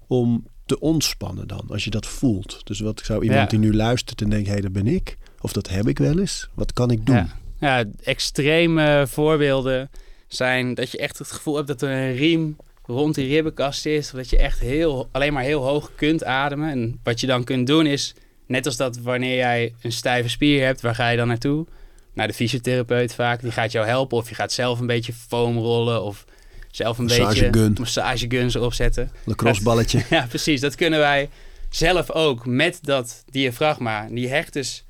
om 0.07 0.47
te 0.67 0.81
ontspannen 0.81 1.49
dan, 1.49 1.65
als 1.69 1.85
je 1.85 1.91
dat 1.91 2.07
voelt? 2.07 2.67
Dus 2.67 2.81
wat 2.81 3.01
zou 3.05 3.23
iemand 3.23 3.41
Ja. 3.41 3.59
die 3.59 3.59
nu 3.71 3.75
luistert 3.75 4.21
en 4.23 4.31
denkt, 4.31 4.47
hé, 4.47 4.53
hey, 4.53 4.63
dat 4.63 4.73
ben 4.73 4.87
ik, 4.87 5.17
of 5.41 5.53
dat 5.53 5.69
heb 5.69 5.89
ik 5.89 5.99
wel 5.99 6.19
eens, 6.19 6.49
wat 6.55 6.73
kan 6.73 6.91
ik 6.91 7.07
doen? 7.07 7.17
Ja. 7.17 7.29
ja, 7.59 7.85
extreme 8.03 9.05
voorbeelden 9.09 9.91
zijn 10.29 10.75
dat 10.75 10.91
je 10.91 10.99
echt 10.99 11.19
het 11.19 11.33
gevoel 11.33 11.57
hebt 11.57 11.69
dat 11.69 11.83
er 11.83 11.91
een 11.91 12.15
riem 12.15 12.57
rond 12.87 13.15
die 13.15 13.29
ribbenkast 13.29 13.87
is. 13.87 14.07
Of 14.07 14.17
dat 14.17 14.31
je 14.31 14.39
echt 14.39 14.61
heel, 14.61 15.09
alleen 15.13 15.33
maar 15.33 15.43
heel 15.43 15.63
hoog 15.63 15.91
kunt 15.95 16.25
ademen. 16.25 16.71
En 16.71 17.01
wat 17.03 17.21
je 17.21 17.27
dan 17.27 17.45
kunt 17.45 17.67
doen 17.67 17.87
is, 17.87 18.15
net 18.47 18.67
als 18.67 18.77
dat 18.77 18.99
wanneer 18.99 19.37
jij 19.37 19.75
een 19.83 19.93
stijve 19.93 20.29
spier 20.29 20.65
hebt, 20.65 20.81
waar 20.81 20.95
ga 20.95 21.09
je 21.09 21.17
dan 21.17 21.29
naartoe? 21.29 21.67
Naar 22.15 22.27
de 22.27 22.35
fysiotherapeut 22.35 23.15
vaak. 23.15 23.41
Die 23.41 23.51
gaat 23.51 23.73
jou 23.73 23.87
helpen. 23.87 24.17
Of 24.17 24.29
je 24.29 24.35
gaat 24.35 24.53
zelf 24.53 24.81
een 24.81 24.87
beetje 24.87 25.13
foam 25.13 25.59
rollen. 25.59 26.03
Of 26.03 26.25
zelf 26.71 26.99
een 26.99 27.05
Massagegun. 27.05 27.51
beetje 27.51 27.81
massageguns 27.81 28.55
erop 28.55 28.73
zetten. 28.75 29.11
Lacrosseballetje. 29.25 30.03
Ja, 30.11 30.27
precies. 30.29 30.61
Dat 30.61 30.75
kunnen 30.75 30.99
wij 30.99 31.29
zelf 31.71 32.11
ook 32.11 32.47
met 32.47 32.79
dat 32.83 33.25
diafragma. 33.31 34.07
Die 34.11 34.29
hecht 34.29 34.53
dus 34.53 34.85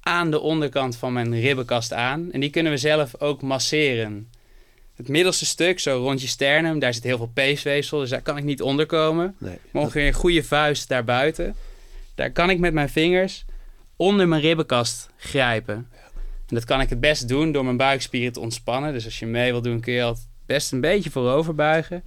aan 0.00 0.30
de 0.30 0.40
onderkant 0.40 0.96
van 0.96 1.12
mijn 1.12 1.40
ribbenkast 1.40 1.92
aan. 1.92 2.32
En 2.32 2.40
die 2.40 2.50
kunnen 2.50 2.72
we 2.72 2.78
zelf 2.78 3.20
ook 3.20 3.42
masseren. 3.42 4.30
Het 4.96 5.08
middelste 5.08 5.46
stuk, 5.46 5.78
zo 5.80 5.96
rond 5.96 6.20
je 6.20 6.26
sternum, 6.28 6.78
daar 6.78 6.94
zit 6.94 7.02
heel 7.02 7.16
veel 7.16 7.30
peesweefsel. 7.34 7.98
Dus 7.98 8.10
daar 8.10 8.22
kan 8.22 8.36
ik 8.36 8.44
niet 8.44 8.62
onder 8.62 8.86
komen. 8.86 9.34
Nee. 9.38 9.58
Maar 9.70 9.82
ongeveer 9.82 10.06
een 10.06 10.12
goede 10.12 10.42
vuist 10.44 10.88
daarbuiten. 10.88 11.54
Daar 12.14 12.30
kan 12.30 12.50
ik 12.50 12.58
met 12.58 12.72
mijn 12.72 12.88
vingers 12.88 13.44
onder 13.96 14.28
mijn 14.28 14.40
ribbenkast 14.40 15.08
grijpen. 15.16 15.88
En 16.50 16.56
dat 16.56 16.64
kan 16.64 16.80
ik 16.80 16.90
het 16.90 17.00
best 17.00 17.28
doen 17.28 17.52
door 17.52 17.64
mijn 17.64 17.76
buikspieren 17.76 18.32
te 18.32 18.40
ontspannen. 18.40 18.92
Dus 18.92 19.04
als 19.04 19.18
je 19.18 19.26
mee 19.26 19.50
wil 19.52 19.62
doen, 19.62 19.80
kun 19.80 19.92
je 19.92 20.02
altijd 20.02 20.26
best 20.46 20.72
een 20.72 20.80
beetje 20.80 21.10
voorover 21.10 21.54
buigen. 21.54 22.04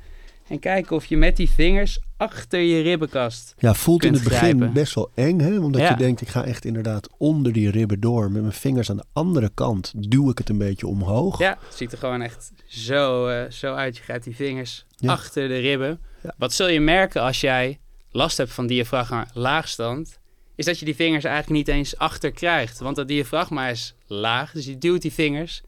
En 0.48 0.60
kijken 0.60 0.96
of 0.96 1.06
je 1.06 1.18
met 1.18 1.38
die 1.38 1.50
vingers 1.50 2.00
achter 2.18 2.60
je 2.60 2.82
ribbenkast. 2.82 3.56
Ja, 3.58 3.74
voelt 3.74 4.04
in 4.06 4.14
het 4.14 4.24
begin 4.24 4.38
grijpen. 4.40 4.74
best 4.74 4.94
wel 4.96 5.12
eng, 5.16 5.40
hè? 5.40 5.60
Omdat 5.60 5.82
Ja. 5.82 5.90
je 5.90 5.96
denkt, 5.96 6.22
ik 6.22 6.28
ga 6.28 6.44
echt 6.46 6.66
inderdaad 6.66 7.10
onder 7.18 7.54
die 7.54 7.70
ribben 7.72 8.00
door. 8.00 8.32
Met 8.32 8.42
mijn 8.42 8.54
vingers 8.54 8.90
aan 8.90 8.98
de 8.98 9.04
andere 9.14 9.52
kant 9.54 9.94
duw 9.98 10.30
ik 10.30 10.38
het 10.38 10.50
een 10.50 10.58
beetje 10.58 10.88
omhoog. 10.88 11.40
Ja, 11.40 11.58
het 11.68 11.76
ziet 11.78 11.92
er 11.92 11.98
gewoon 11.98 12.22
echt 12.22 12.52
zo, 12.66 13.28
eh, 13.28 13.52
zo 13.52 13.74
uit. 13.74 13.98
Je 13.98 14.04
grijpt 14.04 14.24
die 14.24 14.36
vingers 14.36 14.86
Ja. 14.96 15.12
achter 15.12 15.48
de 15.48 15.58
ribben. 15.58 16.00
Ja. 16.24 16.34
Wat 16.38 16.54
zul 16.54 16.70
je 16.70 16.80
merken 16.80 17.22
als 17.22 17.42
jij 17.42 17.80
last 18.12 18.38
hebt 18.38 18.52
van 18.54 18.68
diafragma 18.68 19.28
laagstand? 19.34 20.20
Is 20.55 20.65
dat 20.65 20.79
je 20.79 20.86
die 20.86 20.95
vingers 20.95 21.24
eigenlijk 21.24 21.55
niet 21.55 21.75
eens 21.75 21.98
achter 21.98 22.31
krijgt. 22.31 22.79
Want 22.79 22.95
dat 22.95 23.07
diafragma 23.07 23.67
is 23.67 23.93
laag, 24.07 24.51
dus 24.51 24.65
je 24.65 24.77
duwt 24.77 25.01
die 25.01 25.13
vingers 25.13 25.62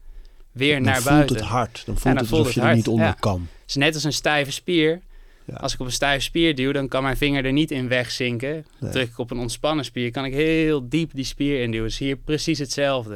weer 0.52 0.74
dan 0.74 0.82
naar 0.82 0.94
voelt 0.94 1.14
buiten. 1.14 1.36
het 1.36 1.44
hard. 1.44 1.82
Dan 1.86 1.94
voelt 1.94 2.02
dan 2.02 2.16
het 2.16 2.26
voelt 2.26 2.40
alsof 2.40 2.54
je 2.54 2.68
er 2.68 2.74
niet 2.74 2.88
onder 2.88 3.06
ja. 3.06 3.16
kan. 3.20 3.48
Het 3.60 3.68
is 3.68 3.74
net 3.74 3.94
als 3.94 4.04
een 4.04 4.12
stijve 4.12 4.50
spier. 4.50 5.00
Ja. 5.44 5.54
Als 5.54 5.74
ik 5.74 5.80
op 5.80 5.86
een 5.86 5.92
stijve 5.92 6.22
spier 6.22 6.54
duw, 6.54 6.72
dan 6.72 6.88
kan 6.88 7.02
mijn 7.02 7.16
vinger 7.16 7.44
er 7.44 7.52
niet 7.52 7.70
in 7.70 7.88
wegzinken. 7.88 8.66
Nee. 8.78 8.90
Druk 8.90 9.08
ik 9.08 9.18
op 9.18 9.30
een 9.30 9.38
ontspannen 9.38 9.84
spier, 9.84 10.10
kan 10.10 10.24
ik 10.24 10.32
heel 10.32 10.88
diep 10.88 11.10
die 11.14 11.24
spier 11.24 11.62
induwen. 11.62 11.86
Dus 11.86 11.98
hier 11.98 12.16
precies 12.16 12.58
hetzelfde. 12.58 13.14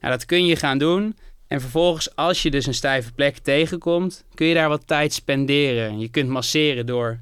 Nou, 0.00 0.12
dat 0.12 0.24
kun 0.24 0.46
je 0.46 0.56
gaan 0.56 0.78
doen. 0.78 1.16
En 1.46 1.60
vervolgens, 1.60 2.16
als 2.16 2.42
je 2.42 2.50
dus 2.50 2.66
een 2.66 2.74
stijve 2.74 3.12
plek 3.12 3.38
tegenkomt, 3.38 4.24
kun 4.34 4.46
je 4.46 4.54
daar 4.54 4.68
wat 4.68 4.86
tijd 4.86 5.12
spenderen. 5.12 5.98
Je 5.98 6.08
kunt 6.08 6.28
masseren 6.28 6.86
door 6.86 7.20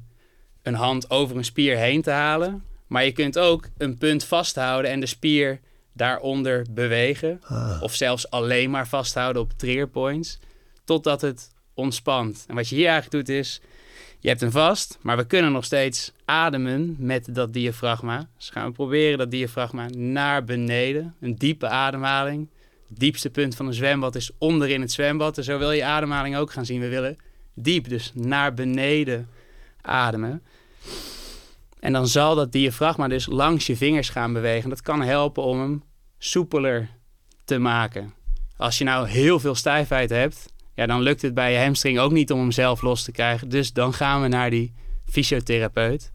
een 0.61 0.73
hand 0.73 1.09
over 1.09 1.37
een 1.37 1.45
spier 1.45 1.77
heen 1.77 2.01
te 2.01 2.11
halen. 2.11 2.63
Maar 2.93 3.05
je 3.05 3.11
kunt 3.11 3.39
ook 3.39 3.67
een 3.77 3.97
punt 3.97 4.23
vasthouden 4.23 4.91
en 4.91 4.99
de 4.99 5.05
spier 5.05 5.59
daaronder 5.93 6.65
bewegen. 6.69 7.41
Ah. 7.43 7.81
Of 7.81 7.95
zelfs 7.95 8.29
alleen 8.29 8.69
maar 8.69 8.87
vasthouden 8.87 9.41
op 9.41 9.51
trigger 9.55 9.87
points. 9.87 10.39
Totdat 10.83 11.21
het 11.21 11.49
ontspant. 11.73 12.45
En 12.47 12.55
wat 12.55 12.69
je 12.69 12.75
hier 12.75 12.87
eigenlijk 12.87 13.25
doet 13.25 13.35
is... 13.35 13.61
Je 14.19 14.27
hebt 14.27 14.41
hem 14.41 14.51
vast, 14.51 14.97
maar 15.01 15.17
we 15.17 15.25
kunnen 15.25 15.51
nog 15.51 15.65
steeds 15.65 16.13
ademen 16.25 16.95
met 16.99 17.27
dat 17.29 17.53
diafragma. 17.53 18.29
Dus 18.37 18.49
gaan 18.49 18.67
we 18.67 18.71
proberen 18.71 19.17
dat 19.17 19.31
diafragma 19.31 19.87
naar 19.89 20.43
beneden. 20.43 21.15
Een 21.19 21.37
diepe 21.37 21.67
ademhaling. 21.67 22.49
Het 22.89 22.99
diepste 22.99 23.29
punt 23.29 23.55
van 23.55 23.67
een 23.67 23.73
zwembad 23.73 24.15
is 24.15 24.31
onderin 24.37 24.81
het 24.81 24.91
zwembad. 24.91 25.37
En 25.37 25.43
zo 25.43 25.57
wil 25.57 25.71
je 25.71 25.83
ademhaling 25.83 26.37
ook 26.37 26.51
gaan 26.51 26.65
zien. 26.65 26.79
We 26.79 26.89
willen 26.89 27.17
diep, 27.53 27.89
dus 27.89 28.11
naar 28.13 28.53
beneden 28.53 29.29
ademen. 29.81 30.43
En 31.83 31.93
dan 31.93 32.07
zal 32.07 32.35
dat 32.35 32.51
diafragma 32.51 33.07
dus 33.07 33.25
langs 33.25 33.67
je 33.67 33.77
vingers 33.77 34.09
gaan 34.09 34.33
bewegen. 34.33 34.69
Dat 34.69 34.81
kan 34.81 35.01
helpen 35.01 35.43
om 35.43 35.59
hem 35.59 35.83
soepeler 36.17 36.89
te 37.45 37.57
maken. 37.57 38.13
Als 38.57 38.77
je 38.77 38.83
nou 38.83 39.07
heel 39.07 39.39
veel 39.39 39.55
stijfheid 39.55 40.09
hebt, 40.09 40.53
ja, 40.73 40.85
dan 40.85 41.01
lukt 41.01 41.21
het 41.21 41.33
bij 41.33 41.53
je 41.53 41.59
hamstring 41.59 41.99
ook 41.99 42.11
niet 42.11 42.31
om 42.31 42.39
hem 42.39 42.51
zelf 42.51 42.81
los 42.81 43.03
te 43.03 43.11
krijgen. 43.11 43.49
Dus 43.49 43.73
dan 43.73 43.93
gaan 43.93 44.21
we 44.21 44.27
naar 44.27 44.49
die 44.49 44.73
fysiotherapeut. 45.05 46.11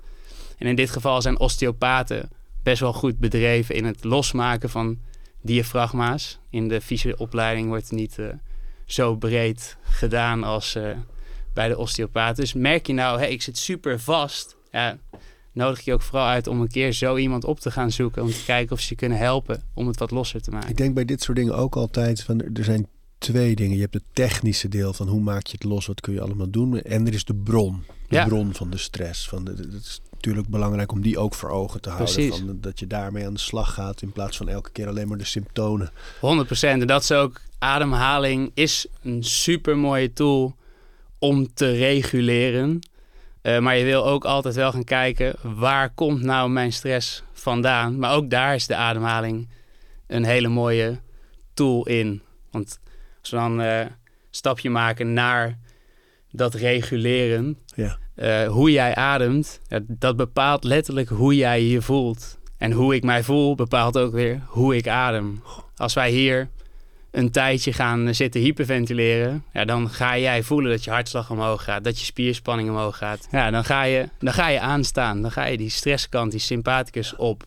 En 0.58 0.66
in 0.66 0.76
dit 0.76 0.90
geval 0.90 1.22
zijn 1.22 1.38
osteopaten 1.38 2.30
best 2.62 2.80
wel 2.80 2.92
goed 2.92 3.18
bedreven 3.18 3.75
in 3.75 3.84
het 3.84 4.04
losmaken 4.04 4.70
van 4.70 4.98
diafragma's. 5.42 6.38
In 6.50 6.68
de 6.68 6.80
fysioopleiding 6.80 7.68
wordt 7.68 7.88
het 7.88 7.98
niet 7.98 8.18
uh, 8.18 8.28
zo 8.87 9.16
breed 9.16 9.76
gedaan 9.82 10.44
als 10.44 10.76
uh, 10.76 10.90
bij 11.54 11.68
de 11.68 11.78
osteopaat. 11.78 12.37
Dus 12.37 12.52
merk 12.52 12.87
je 12.87 12.92
nou, 12.92 13.18
hey, 13.18 13.30
ik 13.30 13.42
zit 13.42 13.58
super 13.58 14.00
vast. 14.00 14.56
Ja, 14.70 14.98
nodig 15.52 15.81
je 15.81 15.93
ook 15.93 16.02
vooral 16.02 16.26
uit 16.26 16.47
om 16.47 16.61
een 16.61 16.69
keer 16.69 16.93
zo 16.93 17.17
iemand 17.17 17.45
op 17.45 17.61
te 17.61 17.71
gaan 17.71 17.90
zoeken. 17.90 18.23
Om 18.23 18.31
te 18.31 18.45
kijken 18.47 18.73
of 18.73 18.81
ze 18.81 18.87
je 18.90 18.95
kunnen 18.95 19.19
helpen 19.19 19.62
om 19.75 19.87
het 19.87 19.99
wat 19.99 20.11
losser 20.11 20.43
te 20.43 20.50
maken. 20.50 20.69
Ik 20.69 20.76
denk 20.76 20.95
bij 20.95 21.05
dit 21.05 21.23
soort 21.23 21.37
dingen 21.37 21.55
ook 21.57 21.76
altijd 21.76 22.23
van 22.23 22.40
er 22.40 22.64
zijn 22.64 22.87
twee 23.19 23.55
dingen. 23.57 23.75
Je 23.76 23.83
hebt 23.83 23.95
het 23.95 24.05
technische 24.12 24.69
deel 24.69 24.93
van 24.93 25.09
hoe 25.09 25.21
maak 25.21 25.47
je 25.47 25.52
het 25.52 25.64
los, 25.64 25.87
wat 25.87 26.00
kun 26.00 26.12
je 26.12 26.21
allemaal 26.21 26.50
doen. 26.50 26.81
En 26.81 27.07
er 27.07 27.14
is 27.14 27.25
de 27.25 27.35
bron, 27.35 27.85
de 28.09 28.14
Ja. 28.14 28.26
bron 28.26 28.55
van 28.55 28.71
de 28.71 28.78
stress. 28.78 29.28
Van 29.28 29.47
het 29.47 29.59
is 29.75 30.00
natuurlijk 30.12 30.49
belangrijk 30.49 30.93
om 30.93 31.00
die 31.02 31.19
ook 31.19 31.35
voor 31.35 31.50
ogen 31.50 31.81
te 31.81 31.90
houden. 31.90 32.14
Precies. 32.14 32.37
Van, 32.38 32.59
dat 32.61 32.78
je 32.78 32.87
daarmee 32.87 33.26
aan 33.26 33.35
de 33.35 33.40
slag 33.40 33.75
gaat 33.75 34.02
in 34.02 34.12
plaats 34.12 34.37
van 34.37 34.49
elke 34.49 34.71
keer 34.71 34.88
alleen 34.88 35.09
maar 35.09 35.19
de 35.19 35.25
symptomen. 35.25 35.90
100%. 36.21 36.81
En 36.81 36.87
dat 36.87 37.02
is 37.02 37.12
ook, 37.12 37.40
ademhaling 37.59 38.50
is 38.55 38.87
een 39.02 39.25
super 39.25 39.76
mooie 39.78 40.12
tool 40.12 40.57
om 41.19 41.55
te 41.55 41.71
reguleren. 41.71 42.81
Eh, 43.49 43.59
maar 43.59 43.76
je 43.76 43.85
wil 43.85 44.07
ook 44.07 44.25
altijd 44.25 44.55
wel 44.55 44.73
gaan 44.73 44.85
kijken, 44.85 45.35
waar 45.43 45.90
komt 45.95 46.23
nou 46.23 46.50
mijn 46.50 46.73
stress 46.73 47.23
vandaan? 47.33 47.99
Maar 47.99 48.14
ook 48.14 48.31
daar 48.31 48.55
is 48.55 48.67
de 48.67 48.75
ademhaling 48.75 49.49
een 50.07 50.25
hele 50.25 50.49
mooie 50.49 51.00
tool 51.55 51.87
in. 51.87 52.23
Want 52.50 52.81
als 53.21 53.31
we 53.31 53.37
dan 53.37 53.61
eh, 53.61 53.78
een 53.81 53.88
stapje 54.31 54.71
maken 54.71 55.12
naar 55.12 55.59
dat 56.31 56.55
reguleren, 56.55 57.59
Ja. 57.75 57.99
eh, 58.14 58.49
hoe 58.49 58.71
jij 58.73 58.95
ademt, 58.95 59.61
dat 59.87 60.17
bepaalt 60.17 60.64
letterlijk 60.64 61.09
hoe 61.09 61.37
jij 61.37 61.62
je 61.62 61.83
voelt. 61.83 62.38
En 62.59 62.73
hoe 62.73 62.95
ik 62.95 63.05
mij 63.05 63.23
voel 63.23 63.55
bepaalt 63.55 63.99
ook 63.99 64.12
weer 64.12 64.43
hoe 64.47 64.76
ik 64.76 64.88
adem. 64.88 65.43
Als 65.76 65.95
wij 65.95 66.11
hier 66.11 66.49
een 67.10 67.30
tijdje 67.30 67.72
gaan 67.72 68.14
zitten 68.14 68.40
hyperventileren, 68.40 69.44
ja, 69.52 69.64
dan 69.64 69.90
ga 69.90 70.18
jij 70.18 70.42
voelen 70.42 70.70
dat 70.70 70.84
je 70.84 70.90
hartslag 70.90 71.30
omhoog 71.30 71.64
gaat, 71.64 71.84
dat 71.84 71.98
je 71.98 72.04
spierspanning 72.04 72.68
omhoog 72.70 72.96
gaat. 72.96 73.28
Ja, 73.30 73.50
dan 73.50 73.64
ga 73.64 73.82
je, 73.82 74.08
dan 74.18 74.32
ga 74.32 74.48
je 74.48 74.60
aanstaan, 74.60 75.22
dan 75.22 75.30
ga 75.30 75.44
je 75.44 75.56
die 75.56 75.70
stresskant, 75.70 76.30
die 76.30 76.40
sympathicus 76.40 77.16
op. 77.16 77.42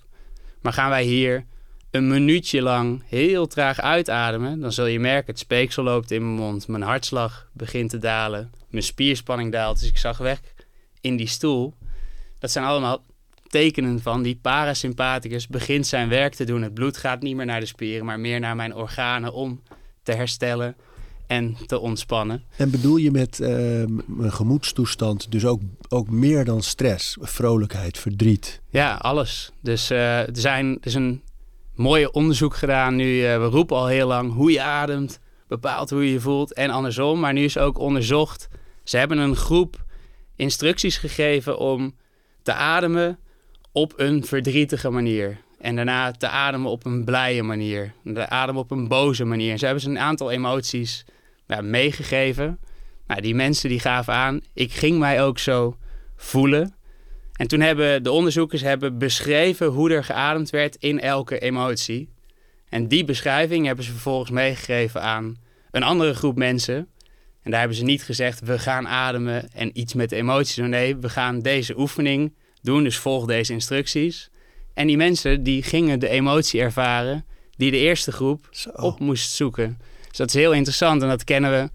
Maar 0.61 0.73
gaan 0.73 0.89
wij 0.89 1.03
hier 1.03 1.45
een 1.91 2.07
minuutje 2.07 2.61
lang 2.61 3.03
heel 3.07 3.47
traag 3.47 3.79
uitademen, 3.79 4.59
dan 4.59 4.71
zul 4.71 4.85
je 4.85 4.99
merken, 4.99 5.31
het 5.31 5.39
speeksel 5.39 5.83
loopt 5.83 6.11
in 6.11 6.21
mijn 6.21 6.47
mond, 6.47 6.67
mijn 6.67 6.83
hartslag 6.83 7.47
begint 7.53 7.89
te 7.89 7.97
dalen, 7.97 8.51
mijn 8.69 8.83
spierspanning 8.83 9.51
daalt. 9.51 9.79
Dus 9.79 9.89
ik 9.89 9.97
zag 9.97 10.17
weg 10.17 10.39
in 11.01 11.15
die 11.15 11.27
stoel. 11.27 11.73
Dat 12.39 12.51
zijn 12.51 12.65
allemaal 12.65 13.03
tekenen 13.51 14.01
van 14.01 14.21
die 14.21 14.39
parasympathicus 14.41 15.47
begint 15.47 15.87
zijn 15.87 16.09
werk 16.09 16.33
te 16.33 16.43
doen. 16.43 16.61
Het 16.61 16.73
bloed 16.73 16.97
gaat 16.97 17.21
niet 17.21 17.35
meer 17.35 17.45
naar 17.45 17.59
de 17.59 17.65
spieren, 17.65 18.05
maar 18.05 18.19
meer 18.19 18.39
naar 18.39 18.55
mijn 18.55 18.75
organen 18.75 19.33
om 19.33 19.61
te 20.03 20.11
herstellen 20.11 20.75
en 21.27 21.57
te 21.65 21.79
ontspannen. 21.79 22.43
En 22.57 22.71
bedoel 22.71 22.97
je 22.97 23.11
met 23.11 23.39
ehm, 23.39 23.99
een 24.19 24.31
gemoedstoestand 24.31 25.31
dus 25.31 25.45
ook, 25.45 25.61
ook 25.89 26.09
meer 26.09 26.45
dan 26.45 26.61
stress, 26.61 27.17
vrolijkheid, 27.21 27.97
verdriet? 27.97 28.61
Ja, 28.69 28.93
alles. 28.95 29.51
Dus 29.61 29.89
eh, 29.89 30.19
er, 30.19 30.27
zijn, 30.31 30.65
er 30.65 30.87
is 30.87 30.93
een 30.93 31.21
mooie 31.75 32.11
onderzoek 32.11 32.55
gedaan 32.55 32.95
nu. 32.95 33.25
eh, 33.25 33.37
we 33.37 33.45
roepen 33.45 33.75
al 33.75 33.87
heel 33.87 34.07
lang 34.07 34.33
hoe 34.33 34.51
je 34.51 34.61
ademt, 34.61 35.19
bepaalt 35.47 35.89
hoe 35.89 36.05
je 36.05 36.11
je 36.11 36.19
voelt 36.19 36.53
en 36.53 36.69
andersom. 36.69 37.19
Maar 37.19 37.33
nu 37.33 37.43
is 37.43 37.57
ook 37.57 37.79
onderzocht. 37.79 38.47
Ze 38.83 38.97
hebben 38.97 39.17
een 39.17 39.35
groep 39.35 39.85
instructies 40.35 40.97
gegeven 40.97 41.57
om 41.57 41.95
te 42.41 42.53
ademen 42.53 43.19
op 43.71 43.93
een 43.95 44.25
verdrietige 44.25 44.89
manier. 44.89 45.37
En 45.59 45.75
daarna 45.75 46.11
te 46.11 46.27
ademen 46.27 46.71
op 46.71 46.85
een 46.85 47.05
blije 47.05 47.43
manier. 47.43 47.93
Te 48.13 48.29
ademen 48.29 48.61
op 48.61 48.71
een 48.71 48.87
boze 48.87 49.25
manier. 49.25 49.51
En 49.51 49.59
ze 49.59 49.65
hebben 49.65 49.83
ze 49.83 49.89
een 49.89 49.99
aantal 49.99 50.31
emoties 50.31 51.05
meegegeven. 51.61 52.59
Nou, 53.07 53.21
die 53.21 53.35
mensen 53.35 53.69
die 53.69 53.79
gaven 53.79 54.13
aan, 54.13 54.41
ik 54.53 54.71
ging 54.71 54.99
mij 54.99 55.23
ook 55.23 55.39
zo 55.39 55.77
voelen. 56.15 56.75
En 57.33 57.47
toen 57.47 57.59
hebben 57.59 58.03
de 58.03 58.11
onderzoekers 58.11 58.61
hebben 58.61 58.97
beschreven 58.97 59.67
hoe 59.67 59.91
er 59.91 60.03
geademd 60.03 60.49
werd 60.49 60.75
in 60.75 60.99
elke 60.99 61.39
emotie. 61.39 62.09
En 62.69 62.87
die 62.87 63.05
beschrijving 63.05 63.65
hebben 63.65 63.85
ze 63.85 63.91
vervolgens 63.91 64.31
meegegeven 64.31 65.01
aan 65.01 65.37
een 65.71 65.83
andere 65.83 66.13
groep 66.13 66.37
mensen. 66.37 66.75
En 67.41 67.51
daar 67.51 67.59
hebben 67.59 67.77
ze 67.77 67.83
niet 67.83 68.03
gezegd, 68.03 68.39
we 68.39 68.59
gaan 68.59 68.87
ademen 68.87 69.51
en 69.53 69.79
iets 69.79 69.93
met 69.93 70.09
de 70.09 70.15
emoties 70.15 70.55
doen. 70.55 70.69
Nee, 70.69 70.95
we 70.95 71.09
gaan 71.09 71.39
deze 71.39 71.79
oefening 71.79 72.33
doen, 72.61 72.83
dus 72.83 72.97
volg 72.97 73.25
deze 73.25 73.53
instructies. 73.53 74.29
En 74.73 74.87
die 74.87 74.97
mensen 74.97 75.43
die 75.43 75.63
gingen 75.63 75.99
de 75.99 76.09
emotie 76.09 76.61
ervaren 76.61 77.25
die 77.57 77.71
de 77.71 77.77
eerste 77.77 78.11
groep 78.11 78.47
Zo. 78.51 78.69
op 78.69 78.99
moest 78.99 79.31
zoeken. 79.31 79.77
Dus 80.07 80.17
dat 80.17 80.27
is 80.27 80.33
heel 80.33 80.53
interessant 80.53 81.01
en 81.01 81.07
dat 81.07 81.23
kennen 81.23 81.51
we. 81.51 81.69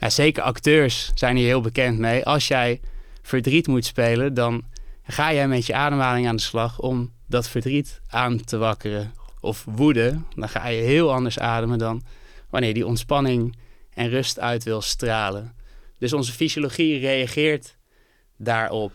Ja, 0.00 0.10
zeker 0.10 0.42
acteurs 0.42 1.10
zijn 1.14 1.36
hier 1.36 1.46
heel 1.46 1.60
bekend 1.60 1.98
mee. 1.98 2.24
Als 2.24 2.48
jij 2.48 2.80
verdriet 3.22 3.66
moet 3.66 3.84
spelen, 3.84 4.34
dan 4.34 4.64
ga 5.02 5.32
jij 5.32 5.48
met 5.48 5.66
je 5.66 5.74
ademhaling 5.74 6.28
aan 6.28 6.36
de 6.36 6.42
slag 6.42 6.80
om 6.80 7.12
dat 7.28 7.48
verdriet 7.48 8.00
aan 8.08 8.44
te 8.44 8.56
wakkeren. 8.56 9.12
Of 9.40 9.64
woede, 9.68 10.20
dan 10.34 10.48
ga 10.48 10.68
je 10.68 10.82
heel 10.82 11.12
anders 11.12 11.38
ademen 11.38 11.78
dan 11.78 12.02
wanneer 12.50 12.74
die 12.74 12.86
ontspanning 12.86 13.56
en 13.94 14.08
rust 14.08 14.40
uit 14.40 14.64
wil 14.64 14.80
stralen. 14.80 15.54
Dus 15.98 16.12
onze 16.12 16.32
fysiologie 16.32 16.98
reageert 16.98 17.76
daarop. 18.36 18.92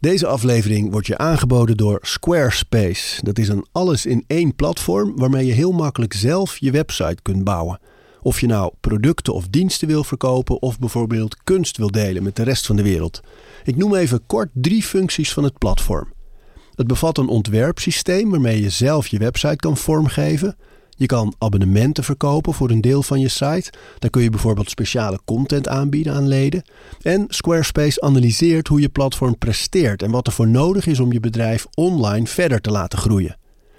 Deze 0.00 0.26
aflevering 0.26 0.90
wordt 0.90 1.06
je 1.06 1.18
aangeboden 1.18 1.76
door 1.76 1.98
Squarespace. 2.02 3.22
Dat 3.24 3.38
is 3.38 3.48
een 3.48 3.66
alles-in-één 3.72 4.54
platform 4.54 5.16
waarmee 5.16 5.46
je 5.46 5.52
heel 5.52 5.72
makkelijk 5.72 6.12
zelf 6.12 6.58
je 6.58 6.70
website 6.70 7.22
kunt 7.22 7.44
bouwen. 7.44 7.80
Of 8.22 8.40
je 8.40 8.46
nou 8.46 8.72
producten 8.80 9.34
of 9.34 9.48
diensten 9.48 9.88
wil 9.88 10.04
verkopen 10.04 10.62
of 10.62 10.78
bijvoorbeeld 10.78 11.36
kunst 11.44 11.76
wil 11.76 11.90
delen 11.90 12.22
met 12.22 12.36
de 12.36 12.42
rest 12.42 12.66
van 12.66 12.76
de 12.76 12.82
wereld. 12.82 13.20
Ik 13.64 13.76
noem 13.76 13.94
even 13.94 14.26
kort 14.26 14.48
drie 14.52 14.82
functies 14.82 15.32
van 15.32 15.44
het 15.44 15.58
platform. 15.58 16.12
Het 16.74 16.86
bevat 16.86 17.18
een 17.18 17.28
ontwerpsysteem 17.28 18.30
waarmee 18.30 18.62
je 18.62 18.70
zelf 18.70 19.06
je 19.06 19.18
website 19.18 19.56
kan 19.56 19.76
vormgeven. 19.76 20.56
Je 21.00 21.06
kan 21.06 21.34
abonnementen 21.38 22.04
verkopen 22.04 22.54
voor 22.54 22.70
een 22.70 22.80
deel 22.80 23.02
van 23.02 23.20
je 23.20 23.28
site. 23.28 23.72
Dan 23.98 24.10
kun 24.10 24.22
je 24.22 24.30
bijvoorbeeld 24.30 24.70
speciale 24.70 25.20
content 25.24 25.68
aanbieden 25.68 26.14
aan 26.14 26.28
leden. 26.28 26.62
En 27.02 27.24
Squarespace 27.28 28.00
analyseert 28.00 28.68
hoe 28.68 28.80
je 28.80 28.88
platform 28.88 29.38
presteert 29.38 30.02
en 30.02 30.10
wat 30.10 30.26
er 30.26 30.32
voor 30.32 30.48
nodig 30.48 30.86
is 30.86 31.00
om 31.00 31.12
je 31.12 31.20
bedrijf 31.20 31.66
online 31.74 32.26
verder 32.26 32.60
te 32.60 32.70
laten 32.70 32.98
groeien. 32.98 33.36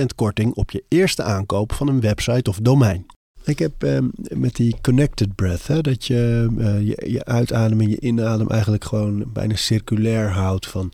10% 0.00 0.04
korting 0.14 0.54
op 0.54 0.70
je 0.70 0.84
eerste 0.88 1.22
aankoop 1.22 1.72
van 1.72 1.88
een 1.88 2.00
website 2.00 2.50
of 2.50 2.58
domein. 2.62 3.06
Ik 3.44 3.58
heb 3.58 3.82
ehm, 3.82 4.08
met 4.14 4.56
die 4.56 4.76
connected 4.82 5.34
breath, 5.34 5.66
hè, 5.66 5.80
dat 5.80 6.06
je, 6.06 6.48
eh, 6.58 6.80
je 6.80 7.10
je 7.10 7.24
uitadem 7.24 7.80
en 7.80 7.88
je 7.88 8.00
inadem 8.00 8.48
eigenlijk 8.48 8.84
gewoon 8.84 9.24
bijna 9.32 9.56
circulair 9.56 10.30
houdt. 10.30 10.66
Van 10.66 10.92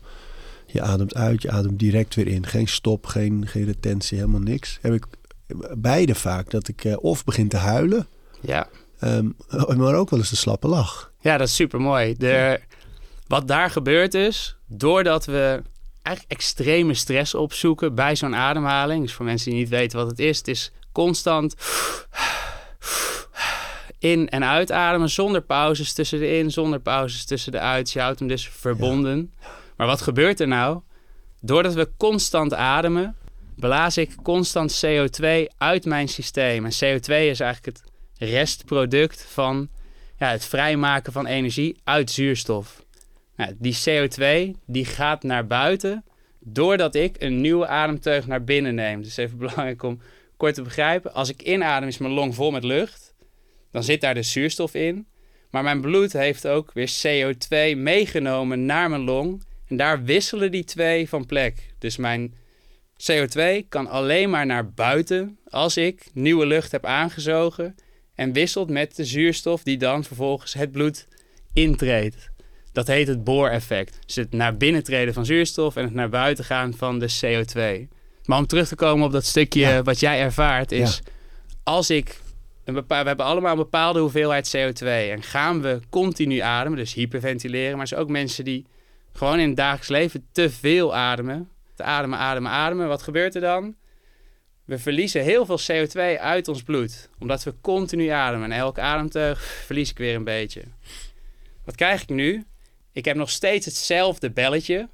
je 0.65 0.81
ademt 0.81 1.15
uit, 1.15 1.41
je 1.41 1.51
ademt 1.51 1.79
direct 1.79 2.15
weer 2.15 2.27
in. 2.27 2.45
Geen 2.45 2.67
stop, 2.67 3.05
geen, 3.05 3.47
geen 3.47 3.65
retentie, 3.65 4.17
helemaal 4.17 4.39
niks. 4.39 4.77
Heb 4.81 4.93
ik 4.93 5.05
beide 5.77 6.15
vaak 6.15 6.49
dat 6.49 6.67
ik 6.67 6.85
eh, 6.85 6.95
of 6.99 7.23
begin 7.23 7.47
te 7.47 7.57
huilen, 7.57 8.07
Ja, 8.41 8.67
ehm, 8.99 9.29
maar 9.77 9.95
ook 9.95 10.09
wel 10.09 10.19
eens 10.19 10.29
de 10.29 10.35
slappe 10.35 10.67
lach. 10.67 11.11
ja 11.19 11.37
dat 11.37 11.47
is 11.47 11.55
super 11.55 11.81
mooi. 11.81 12.13
De, 12.17 12.59
wat 13.29 13.47
daar 13.47 13.69
gebeurt 13.69 14.13
is, 14.13 14.57
doordat 14.67 15.25
we 15.25 15.61
eigenlijk 16.01 16.39
extreme 16.39 16.93
stress 16.93 17.35
opzoeken 17.35 17.95
bij 17.95 18.15
zo'n 18.15 18.35
ademhaling. 18.35 19.01
Dus 19.01 19.13
voor 19.13 19.25
mensen 19.25 19.51
die 19.51 19.59
niet 19.59 19.69
weten 19.69 19.97
wat 19.97 20.09
het 20.09 20.19
is, 20.19 20.37
het 20.37 20.47
is 20.47 20.71
constant 20.91 21.55
in- 23.99 24.29
en 24.29 24.43
uitademen 24.45 25.09
zonder 25.09 25.41
pauzes 25.41 25.93
tussen 25.93 26.19
de 26.19 26.37
in, 26.37 26.51
zonder 26.51 26.79
pauzes 26.79 27.25
tussen 27.25 27.51
de 27.51 27.59
uit. 27.59 27.91
Je 27.91 27.99
houdt 27.99 28.19
hem 28.19 28.27
dus 28.27 28.49
verbonden. 28.49 29.33
Maar 29.77 29.87
wat 29.87 30.01
gebeurt 30.01 30.39
er 30.39 30.47
nou? 30.47 30.81
Doordat 31.41 31.73
we 31.73 31.89
constant 31.97 32.53
ademen, 32.53 33.15
blaas 33.55 33.97
ik 33.97 34.15
constant 34.23 34.85
CO2 34.85 35.47
uit 35.57 35.85
mijn 35.85 36.07
systeem. 36.07 36.65
En 36.65 36.71
CO2 36.71 37.13
is 37.13 37.39
eigenlijk 37.39 37.65
het 37.65 37.83
restproduct 38.29 39.25
van 39.29 39.69
ja, 40.17 40.29
het 40.29 40.45
vrijmaken 40.45 41.13
van 41.13 41.25
energie 41.25 41.79
uit 41.83 42.11
zuurstof. 42.11 42.87
Nou, 43.39 43.55
die 43.57 43.77
CO2 43.89 44.57
die 44.65 44.85
gaat 44.85 45.23
naar 45.23 45.47
buiten 45.47 46.03
doordat 46.39 46.95
ik 46.95 47.15
een 47.19 47.41
nieuwe 47.41 47.67
ademteug 47.67 48.27
naar 48.27 48.43
binnen 48.43 48.75
neem. 48.75 49.01
Dus 49.01 49.17
even 49.17 49.37
belangrijk 49.47 49.83
om 49.83 50.01
kort 50.37 50.53
te 50.53 50.61
begrijpen. 50.61 51.13
Als 51.13 51.29
ik 51.29 51.41
inadem 51.41 51.87
is 51.87 51.97
mijn 51.97 52.13
long 52.13 52.35
vol 52.35 52.51
met 52.51 52.63
lucht. 52.63 53.15
Dan 53.71 53.83
zit 53.83 54.01
daar 54.01 54.13
de 54.13 54.21
zuurstof 54.21 54.73
in. 54.73 55.07
Maar 55.49 55.63
mijn 55.63 55.81
bloed 55.81 56.13
heeft 56.13 56.47
ook 56.47 56.71
weer 56.73 56.91
CO2 57.05 57.77
meegenomen 57.77 58.65
naar 58.65 58.89
mijn 58.89 59.01
long. 59.01 59.43
En 59.67 59.77
daar 59.77 60.03
wisselen 60.03 60.51
die 60.51 60.63
twee 60.63 61.09
van 61.09 61.25
plek. 61.25 61.73
Dus 61.77 61.97
mijn 61.97 62.33
CO2 63.11 63.67
kan 63.69 63.87
alleen 63.87 64.29
maar 64.29 64.45
naar 64.45 64.71
buiten 64.71 65.39
als 65.49 65.77
ik 65.77 66.09
nieuwe 66.13 66.45
lucht 66.45 66.71
heb 66.71 66.85
aangezogen 66.85 67.75
en 68.15 68.33
wisselt 68.33 68.69
met 68.69 68.95
de 68.95 69.05
zuurstof 69.05 69.63
die 69.63 69.77
dan 69.77 70.03
vervolgens 70.03 70.53
het 70.53 70.71
bloed 70.71 71.07
intreedt. 71.53 72.28
Dat 72.71 72.87
heet 72.87 73.07
het 73.07 73.23
booreffect. 73.23 73.99
Dus 74.05 74.15
het 74.15 74.31
naar 74.31 74.57
binnen 74.57 74.83
treden 74.83 75.13
van 75.13 75.25
zuurstof 75.25 75.75
en 75.75 75.83
het 75.83 75.93
naar 75.93 76.09
buiten 76.09 76.45
gaan 76.45 76.73
van 76.73 76.99
de 76.99 77.09
CO2. 77.23 77.87
Maar 78.25 78.37
om 78.37 78.47
terug 78.47 78.67
te 78.67 78.75
komen 78.75 79.05
op 79.05 79.11
dat 79.11 79.25
stukje 79.25 79.83
wat 79.83 79.99
jij 79.99 80.19
ervaart, 80.19 80.71
is 80.71 81.01
als 81.63 81.89
ik. 81.89 82.19
Een 82.63 82.83
we 82.87 82.93
hebben 82.93 83.25
allemaal 83.25 83.51
een 83.51 83.57
bepaalde 83.57 83.99
hoeveelheid 83.99 84.55
CO2 84.57 84.85
en 84.85 85.23
gaan 85.23 85.61
we 85.61 85.79
continu 85.89 86.39
ademen, 86.39 86.77
dus 86.77 86.93
hyperventileren. 86.93 87.71
Maar 87.71 87.81
er 87.81 87.87
zijn 87.87 88.01
ook 88.01 88.09
mensen 88.09 88.43
die 88.43 88.65
gewoon 89.13 89.39
in 89.39 89.47
het 89.47 89.57
dagelijks 89.57 89.87
leven 89.87 90.27
te 90.31 90.49
veel 90.49 90.95
ademen. 90.95 91.49
Te 91.75 91.83
ademen, 91.83 92.19
ademen, 92.19 92.51
ademen. 92.51 92.87
Wat 92.87 93.01
gebeurt 93.01 93.35
er 93.35 93.41
dan? 93.41 93.75
We 94.65 94.79
verliezen 94.79 95.23
heel 95.23 95.45
veel 95.45 95.59
CO2 95.59 96.19
uit 96.19 96.47
ons 96.47 96.63
bloed, 96.63 97.09
omdat 97.19 97.43
we 97.43 97.53
continu 97.61 98.07
ademen. 98.07 98.51
En 98.51 98.57
elke 98.57 98.81
ademteug 98.81 99.41
verlies 99.65 99.89
ik 99.89 99.97
weer 99.97 100.15
een 100.15 100.23
beetje. 100.23 100.63
Wat 101.65 101.75
krijg 101.75 102.01
ik 102.01 102.09
nu? 102.09 102.45
Ik 102.91 103.05
heb 103.05 103.15
nog 103.15 103.29
steeds 103.29 103.65
hetzelfde 103.65 104.31
belletje, 104.31 104.89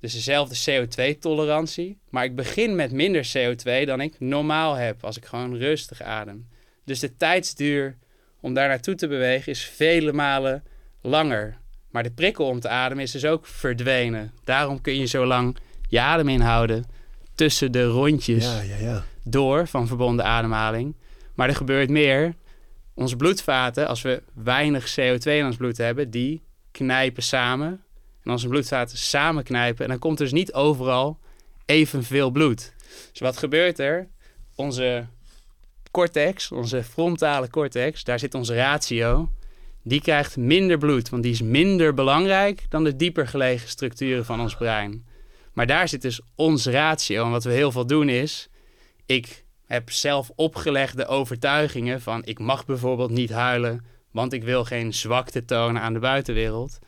dus 0.00 0.12
dezelfde 0.12 0.86
CO2-tolerantie, 0.86 1.98
maar 2.10 2.24
ik 2.24 2.36
begin 2.36 2.74
met 2.74 2.92
minder 2.92 3.30
CO2 3.36 3.86
dan 3.86 4.00
ik 4.00 4.20
normaal 4.20 4.74
heb 4.74 5.04
als 5.04 5.16
ik 5.16 5.24
gewoon 5.24 5.56
rustig 5.56 6.02
adem. 6.02 6.48
Dus 6.84 7.00
de 7.00 7.16
tijdsduur 7.16 7.96
om 8.40 8.54
daar 8.54 8.68
naartoe 8.68 8.94
te 8.94 9.08
bewegen 9.08 9.52
is 9.52 9.64
vele 9.64 10.12
malen 10.12 10.64
langer. 11.00 11.58
Maar 11.90 12.02
de 12.02 12.10
prikkel 12.10 12.46
om 12.46 12.60
te 12.60 12.68
ademen 12.68 13.04
is 13.04 13.10
dus 13.10 13.24
ook 13.24 13.46
verdwenen. 13.46 14.32
Daarom 14.44 14.80
kun 14.80 14.96
je 14.96 15.06
zo 15.06 15.26
lang 15.26 15.56
je 15.88 16.00
adem 16.00 16.28
inhouden 16.28 16.84
tussen 17.34 17.72
de 17.72 17.84
rondjes 17.84 18.44
ja, 18.44 18.60
ja, 18.60 18.76
ja. 18.76 19.04
door 19.24 19.66
van 19.66 19.86
verbonden 19.86 20.24
ademhaling. 20.24 20.96
Maar 21.34 21.48
er 21.48 21.54
gebeurt 21.56 21.90
meer. 21.90 22.34
Onze 22.94 23.16
bloedvaten, 23.16 23.86
als 23.86 24.02
we 24.02 24.22
weinig 24.34 24.90
CO2 24.90 25.22
in 25.22 25.44
ons 25.44 25.56
bloed 25.56 25.76
hebben, 25.76 26.10
die 26.10 26.42
knijpen 26.70 27.22
samen. 27.22 27.82
En 28.22 28.30
onze 28.30 28.48
bloedvaten 28.48 28.98
samen 28.98 29.44
knijpen. 29.44 29.84
En 29.84 29.90
dan 29.90 29.98
komt 29.98 30.18
dus 30.18 30.32
niet 30.32 30.52
overal 30.52 31.18
evenveel 31.66 32.30
bloed. 32.30 32.74
Dus 33.10 33.20
wat 33.20 33.36
gebeurt 33.36 33.78
er? 33.78 34.08
Onze 34.54 35.06
cortex, 35.90 36.52
onze 36.52 36.82
frontale 36.82 37.50
cortex, 37.50 38.04
daar 38.04 38.18
zit 38.18 38.34
onze 38.34 38.54
ratio. 38.54 39.30
Die 39.82 40.00
krijgt 40.00 40.36
minder 40.36 40.78
bloed, 40.78 41.08
want 41.08 41.22
die 41.22 41.32
is 41.32 41.42
minder 41.42 41.94
belangrijk 41.94 42.64
dan 42.68 42.84
de 42.84 42.96
dieper 42.96 43.26
gelegen 43.26 43.68
structuren 43.68 44.24
van 44.24 44.40
ons 44.40 44.56
brein. 44.56 45.06
Maar 45.52 45.66
daar 45.66 45.88
zit 45.88 46.02
dus 46.02 46.20
ons 46.34 46.66
ratio. 46.66 47.24
En 47.24 47.30
wat 47.30 47.44
we 47.44 47.52
heel 47.52 47.72
veel 47.72 47.86
doen 47.86 48.08
is, 48.08 48.48
ik 49.06 49.44
heb 49.66 49.90
zelf 49.90 50.30
opgelegde 50.34 51.06
overtuigingen 51.06 52.00
van 52.00 52.24
ik 52.24 52.38
mag 52.38 52.66
bijvoorbeeld 52.66 53.10
niet 53.10 53.30
huilen, 53.30 53.84
want 54.10 54.32
ik 54.32 54.42
wil 54.42 54.64
geen 54.64 54.94
zwakte 54.94 55.44
tonen 55.44 55.82
aan 55.82 55.92
de 55.92 55.98
buitenwereld. 55.98 56.78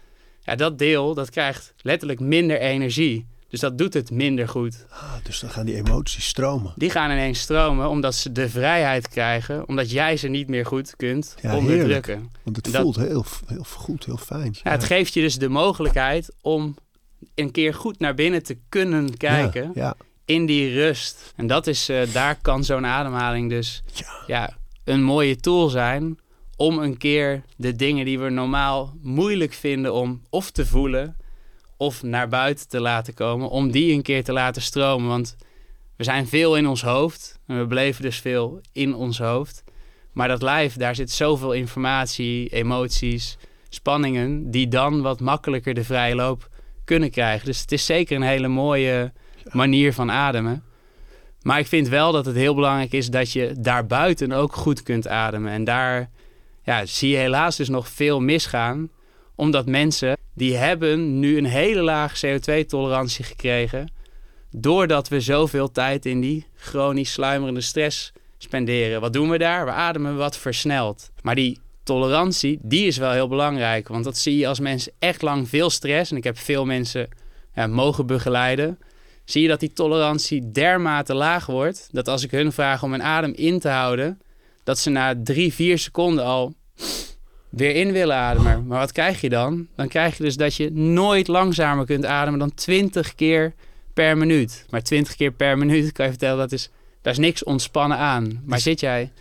Ja, 0.41 0.55
dat 0.55 0.79
deel, 0.79 1.15
dat 1.15 1.31
krijgt 1.31 1.75
letterlijk 1.77 2.21
minder 2.21 2.59
energie. 2.59 3.27
Dus 3.49 3.61
dat 3.61 3.79
doet 3.79 3.95
het 3.95 4.11
minder 4.11 4.49
goed. 4.49 4.87
Ah, 4.89 5.15
dus 5.23 5.41
dan 5.41 5.51
gaan 5.51 5.67
die 5.67 5.77
emoties 5.77 6.27
stromen. 6.27 6.73
Die 6.77 6.91
gaan 6.91 7.11
ineens 7.11 7.41
stromen 7.41 7.89
omdat 7.89 8.15
ze 8.15 8.33
de 8.33 8.49
vrijheid 8.49 9.09
krijgen, 9.09 9.69
omdat 9.69 9.91
jij 9.91 10.17
ze 10.17 10.29
niet 10.29 10.49
meer 10.49 10.67
goed 10.67 10.97
kunt 10.97 11.35
ja, 11.41 11.57
onderdrukken. 11.57 12.13
Heerlijk. 12.15 12.39
Want 12.43 12.57
het 12.57 12.77
voelt 12.77 12.97
heel, 12.97 13.25
heel 13.47 13.65
goed, 13.65 14.05
heel 14.05 14.17
fijn. 14.17 14.55
Ja, 14.63 14.71
het 14.71 14.85
geeft 14.85 15.15
je 15.15 15.21
dus 15.21 15.39
de 15.39 15.49
mogelijkheid 15.49 16.35
om 16.41 16.77
een 17.35 17.51
keer 17.51 17.75
goed 17.75 17.99
naar 17.99 18.15
binnen 18.15 18.43
te 18.43 18.59
kunnen 18.69 19.17
kijken. 19.17 19.71
Ja, 19.75 19.97
in 20.25 20.47
die 20.47 20.73
rust. 20.73 21.33
En 21.37 21.47
dat 21.47 21.67
is, 21.67 21.91
uh, 21.91 22.13
daar 22.13 22.39
kan 22.43 22.65
zo'n 22.65 22.87
ademhaling 22.87 23.51
dus 23.51 23.83
ja. 24.27 24.57
een 24.85 25.03
mooie 25.03 25.37
tool 25.37 25.69
zijn 25.69 26.19
om 26.63 26.79
een 26.79 26.97
keer 26.97 27.43
de 27.57 27.77
dingen 27.77 28.05
die 28.05 28.19
we 28.19 28.31
normaal 28.31 28.95
moeilijk 29.01 29.53
vinden 29.53 29.95
om 29.95 30.23
of 30.31 30.51
te 30.51 30.67
voelen 30.67 31.17
of 31.77 32.03
naar 32.03 32.29
buiten 32.29 32.69
te 32.69 32.81
laten 32.81 33.15
komen, 33.15 33.49
om 33.49 33.71
die 33.71 33.93
een 33.93 34.03
keer 34.03 34.25
te 34.25 34.33
laten 34.33 34.63
stromen. 34.63 35.09
Want 35.09 35.37
we 35.97 36.05
zijn 36.05 36.27
veel 36.27 36.57
in 36.57 36.67
ons 36.67 36.83
hoofd 36.83 37.39
en 37.47 37.59
we 37.59 37.67
beleven 37.67 38.03
dus 38.03 38.19
veel 38.19 38.61
in 38.73 38.95
ons 38.95 39.19
hoofd. 39.19 39.65
Maar 40.13 40.29
dat 40.29 40.43
lijf, 40.43 40.77
daar 40.77 40.95
zit 40.95 41.11
zoveel 41.11 41.53
informatie, 41.53 42.49
emoties, 42.49 43.39
spanningen, 43.69 44.51
die 44.51 44.69
dan 44.69 45.03
wat 45.03 45.21
makkelijker 45.21 45.75
de 45.75 45.85
vrije 45.85 46.15
loop 46.15 46.49
kunnen 46.85 47.11
krijgen. 47.11 47.47
Dus 47.47 47.61
het 47.61 47.73
is 47.73 47.87
zeker 47.87 48.17
een 48.17 48.23
hele 48.23 48.49
mooie 48.49 49.13
manier 49.53 49.93
van 49.93 50.11
ademen. 50.11 50.65
Maar 51.43 51.59
ik 51.59 51.67
vind 51.67 51.89
wel 51.89 52.13
dat 52.13 52.27
het 52.27 52.37
heel 52.37 52.55
belangrijk 52.55 52.93
is 52.93 53.11
dat 53.11 53.33
je 53.33 53.55
daarbuiten 53.59 54.33
ook 54.33 54.53
goed 54.53 54.83
kunt 54.83 55.09
ademen. 55.09 55.53
En 55.53 55.65
daar 55.65 56.11
ja, 56.63 56.87
zie 56.87 57.11
je 57.11 57.17
helaas 57.17 57.57
dus 57.57 57.69
nog 57.69 57.89
veel 57.89 58.21
misgaan. 58.21 58.91
Omdat 59.35 59.67
mensen 59.67 60.17
die 60.35 60.57
hebben 60.57 61.19
nu 61.19 61.39
een 61.39 61.45
hele 61.45 61.83
laag 61.83 62.21
CO2-tolerantie 62.27 63.25
gekregen. 63.25 63.93
Doordat 64.51 65.09
we 65.09 65.21
zoveel 65.21 65.71
tijd 65.71 66.07
in 66.07 66.21
die 66.21 66.47
chronisch 66.55 67.13
sluimerende 67.13 67.61
stress 67.61 68.13
spenderen. 68.39 69.01
Wat 69.01 69.13
doen 69.13 69.31
we 69.31 69.39
daar? 69.39 69.65
We 69.65 69.71
ademen 69.71 70.17
wat 70.17 70.37
versneld. 70.37 71.11
Maar 71.23 71.35
die 71.35 71.59
tolerantie, 71.83 72.59
die 72.63 72.87
is 72.87 72.97
wel 72.97 73.13
heel 73.13 73.29
belangrijk. 73.29 73.89
Want 73.89 74.05
dat 74.05 74.17
zie 74.17 74.37
je 74.37 74.49
als 74.49 74.61
mensen 74.61 74.93
echt 74.99 75.23
lang 75.23 75.49
veel 75.49 75.71
stress. 75.71 76.11
En 76.11 76.17
ik 76.17 76.25
heb 76.25 76.39
veel 76.39 76.65
mensen 76.65 77.09
ja, 77.55 77.67
mogen 77.67 78.07
begeleiden 78.07 78.79
zie 79.25 79.43
je 79.43 79.49
dat 79.49 79.61
die 79.61 79.73
tolerantie 79.73 80.51
dermate 80.51 81.15
laag 81.15 81.47
wordt, 81.47 81.89
dat 81.91 82.09
als 82.09 82.23
ik 82.23 82.31
hun 82.31 82.53
vraag 82.53 82.83
om 82.83 82.93
een 82.93 83.03
adem 83.03 83.33
in 83.33 83.59
te 83.59 83.69
houden, 83.69 84.21
dat 84.65 84.79
ze 84.79 84.91
na 84.91 85.15
drie, 85.23 85.53
vier 85.53 85.79
seconden 85.79 86.25
al 86.25 86.55
weer 87.49 87.75
in 87.75 87.93
willen 87.93 88.17
ademen. 88.17 88.67
Maar 88.67 88.79
wat 88.79 88.93
krijg 88.93 89.21
je 89.21 89.29
dan? 89.29 89.67
Dan 89.77 89.89
krijg 89.89 90.17
je 90.17 90.23
dus 90.23 90.37
dat 90.37 90.55
je 90.55 90.71
nooit 90.73 91.29
langzamer 91.29 91.87
kunt 91.87 92.05
ademen 92.05 92.39
dan 92.39 92.55
20 92.55 93.15
keer 93.15 93.55
per 93.95 94.17
minuut. 94.17 94.67
Maar 94.71 94.83
20 94.83 95.17
keer 95.17 95.33
per 95.33 95.59
minuut 95.59 95.93
kan 95.93 96.05
je 96.05 96.11
vertellen, 96.11 96.39
dat 96.39 96.53
is, 96.53 96.71
daar 97.03 97.13
is 97.13 97.19
niks 97.19 97.45
ontspannen 97.45 97.99
aan. 97.99 98.43
Maar 98.45 98.61
zit 98.61 98.81
jij 98.81 99.13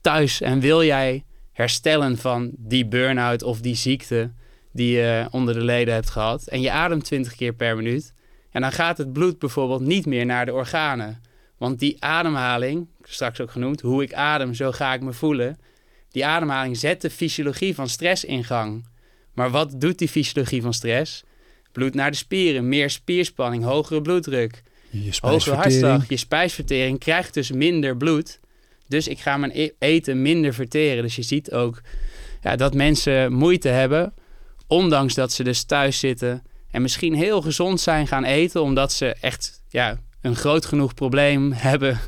thuis 0.00 0.40
en 0.40 0.60
wil 0.60 0.84
jij 0.84 1.24
herstellen 1.52 2.18
van 2.18 2.50
die 2.56 2.86
burn-out 2.86 3.42
of 3.42 3.60
die 3.60 3.74
ziekte 3.74 4.30
die 4.72 4.96
je 4.96 5.26
onder 5.30 5.54
de 5.54 5.64
leden 5.64 5.94
hebt 5.94 6.10
gehad 6.10 6.46
en 6.46 6.60
je 6.60 6.70
ademt 6.70 7.04
20 7.04 7.34
keer 7.34 7.52
per 7.52 7.76
minuut, 7.76 8.14
en 8.50 8.60
dan 8.60 8.72
gaat 8.72 8.98
het 8.98 9.12
bloed 9.12 9.38
bijvoorbeeld 9.38 9.80
niet 9.80 10.06
meer 10.06 10.26
naar 10.26 10.46
de 10.46 10.52
organen. 10.52 11.22
Want 11.58 11.78
die 11.78 11.96
ademhaling, 11.98 12.88
straks 13.12 13.40
ook 13.40 13.50
genoemd, 13.50 13.80
hoe 13.80 14.02
ik 14.02 14.12
adem, 14.12 14.54
zo 14.54 14.72
ga 14.72 14.94
ik 14.94 15.00
me 15.00 15.12
voelen. 15.12 15.58
Die 16.10 16.26
ademhaling 16.26 16.76
zet 16.76 17.00
de 17.00 17.10
fysiologie 17.10 17.74
van 17.74 17.88
stress 17.88 18.24
in 18.24 18.44
gang. 18.44 18.86
Maar 19.34 19.50
wat 19.50 19.80
doet 19.80 19.98
die 19.98 20.08
fysiologie 20.08 20.62
van 20.62 20.74
stress? 20.74 21.24
Bloed 21.72 21.94
naar 21.94 22.10
de 22.10 22.16
spieren, 22.16 22.68
meer 22.68 22.90
spierspanning, 22.90 23.64
hogere 23.64 24.02
bloeddruk, 24.02 24.62
je 24.90 25.12
hogere 25.20 25.54
hartslag. 25.54 26.08
Je 26.08 26.16
spijsvertering 26.16 26.98
krijgt 26.98 27.34
dus 27.34 27.50
minder 27.50 27.96
bloed. 27.96 28.40
Dus 28.88 29.08
ik 29.08 29.18
ga 29.18 29.36
mijn 29.36 29.52
e-, 29.54 29.70
eten 29.78 30.22
minder 30.22 30.54
verteren. 30.54 31.02
Dus 31.02 31.16
je 31.16 31.22
ziet 31.22 31.52
ook 31.52 31.80
ja, 32.42 32.56
dat 32.56 32.74
mensen 32.74 33.32
moeite 33.32 33.68
hebben, 33.68 34.14
ondanks 34.66 35.14
dat 35.14 35.32
ze 35.32 35.44
dus 35.44 35.62
thuis 35.64 35.98
zitten 35.98 36.42
en 36.70 36.82
misschien 36.82 37.14
heel 37.14 37.42
gezond 37.42 37.80
zijn 37.80 38.06
gaan 38.06 38.24
eten, 38.24 38.62
omdat 38.62 38.92
ze 38.92 39.14
echt 39.20 39.62
ja, 39.68 40.00
een 40.20 40.36
groot 40.36 40.66
genoeg 40.66 40.94
probleem 40.94 41.52
hebben 41.70 42.00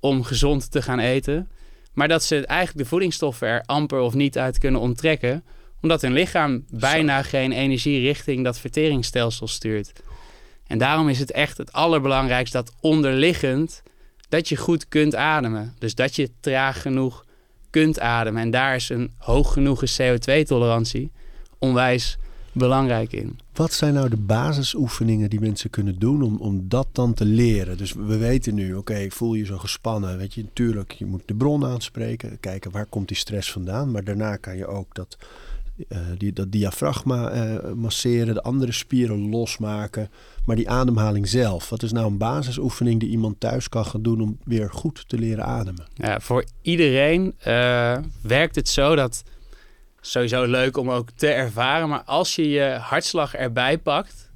om 0.00 0.22
gezond 0.24 0.70
te 0.70 0.82
gaan 0.82 0.98
eten. 0.98 1.48
Maar 1.92 2.08
dat 2.08 2.24
ze 2.24 2.46
eigenlijk 2.46 2.78
de 2.78 2.90
voedingsstoffen 2.90 3.48
er 3.48 3.62
amper 3.66 4.00
of 4.00 4.14
niet 4.14 4.38
uit 4.38 4.58
kunnen 4.58 4.80
onttrekken, 4.80 5.44
omdat 5.82 6.02
hun 6.02 6.12
lichaam 6.12 6.64
bijna 6.70 7.22
geen 7.22 7.52
energie 7.52 8.00
richting 8.00 8.44
dat 8.44 8.58
verteringsstelsel 8.58 9.48
stuurt. 9.48 9.92
En 10.66 10.78
daarom 10.78 11.08
is 11.08 11.18
het 11.18 11.30
echt 11.30 11.58
het 11.58 11.72
allerbelangrijkste 11.72 12.56
dat 12.56 12.72
onderliggend 12.80 13.82
dat 14.28 14.48
je 14.48 14.56
goed 14.56 14.88
kunt 14.88 15.14
ademen. 15.14 15.74
Dus 15.78 15.94
dat 15.94 16.16
je 16.16 16.30
traag 16.40 16.82
genoeg 16.82 17.24
kunt 17.70 18.00
ademen. 18.00 18.42
En 18.42 18.50
daar 18.50 18.74
is 18.74 18.88
een 18.88 19.12
hoog 19.18 19.52
genoeg 19.52 19.82
CO2-tolerantie 20.00 21.10
onwijs 21.58 22.16
belangrijk 22.52 23.12
in. 23.12 23.38
Wat 23.54 23.72
zijn 23.72 23.94
nou 23.94 24.08
de 24.08 24.16
basisoefeningen 24.16 25.30
die 25.30 25.40
mensen 25.40 25.70
kunnen 25.70 25.98
doen 25.98 26.22
om, 26.22 26.36
om 26.36 26.64
dat 26.68 26.86
dan 26.92 27.14
te 27.14 27.24
leren? 27.24 27.76
Dus 27.76 27.92
we 27.92 28.16
weten 28.16 28.54
nu, 28.54 28.74
oké, 28.74 28.94
ik 28.94 29.12
voel 29.12 29.34
je 29.34 29.44
zo 29.44 29.58
gespannen. 29.58 30.18
Weet 30.18 30.34
je, 30.34 30.42
natuurlijk, 30.42 30.92
je 30.92 31.06
moet 31.06 31.22
de 31.24 31.34
bron 31.34 31.64
aanspreken, 31.64 32.40
kijken 32.40 32.70
waar 32.70 32.86
komt 32.86 33.08
die 33.08 33.16
stress 33.16 33.52
vandaan. 33.52 33.90
Maar 33.90 34.04
daarna 34.04 34.36
kan 34.36 34.56
je 34.56 34.66
ook 34.66 34.94
dat 34.94 35.16
uh, 35.88 35.98
die, 36.18 36.32
dat 36.32 36.52
diafragma 36.52 37.32
uh, 37.32 37.72
masseren, 37.72 38.34
de 38.34 38.42
andere 38.42 38.72
spieren 38.72 39.28
losmaken. 39.28 40.10
Maar 40.44 40.56
die 40.56 40.70
ademhaling 40.70 41.28
zelf, 41.28 41.68
wat 41.68 41.82
is 41.82 41.92
nou 41.92 42.06
een 42.06 42.18
basisoefening 42.18 43.00
die 43.00 43.08
iemand 43.08 43.40
thuis 43.40 43.68
kan 43.68 43.84
gaan 43.84 44.02
doen 44.02 44.20
om 44.20 44.38
weer 44.44 44.70
goed 44.70 45.08
te 45.08 45.18
leren 45.18 45.44
ademen? 45.44 45.84
Ja, 45.94 46.20
voor 46.20 46.44
iedereen 46.62 47.34
uh, 47.46 47.98
werkt 48.22 48.54
het 48.54 48.68
zo 48.68 48.94
dat 48.94 49.22
sowieso 50.00 50.44
leuk 50.44 50.76
om 50.76 50.90
ook 50.90 51.08
te 51.16 51.26
ervaren. 51.26 51.88
Maar 51.88 52.02
als 52.04 52.34
je 52.34 52.48
je 52.48 52.76
hartslag 52.80 53.34
erbij 53.34 53.78
pakt, 53.78 54.30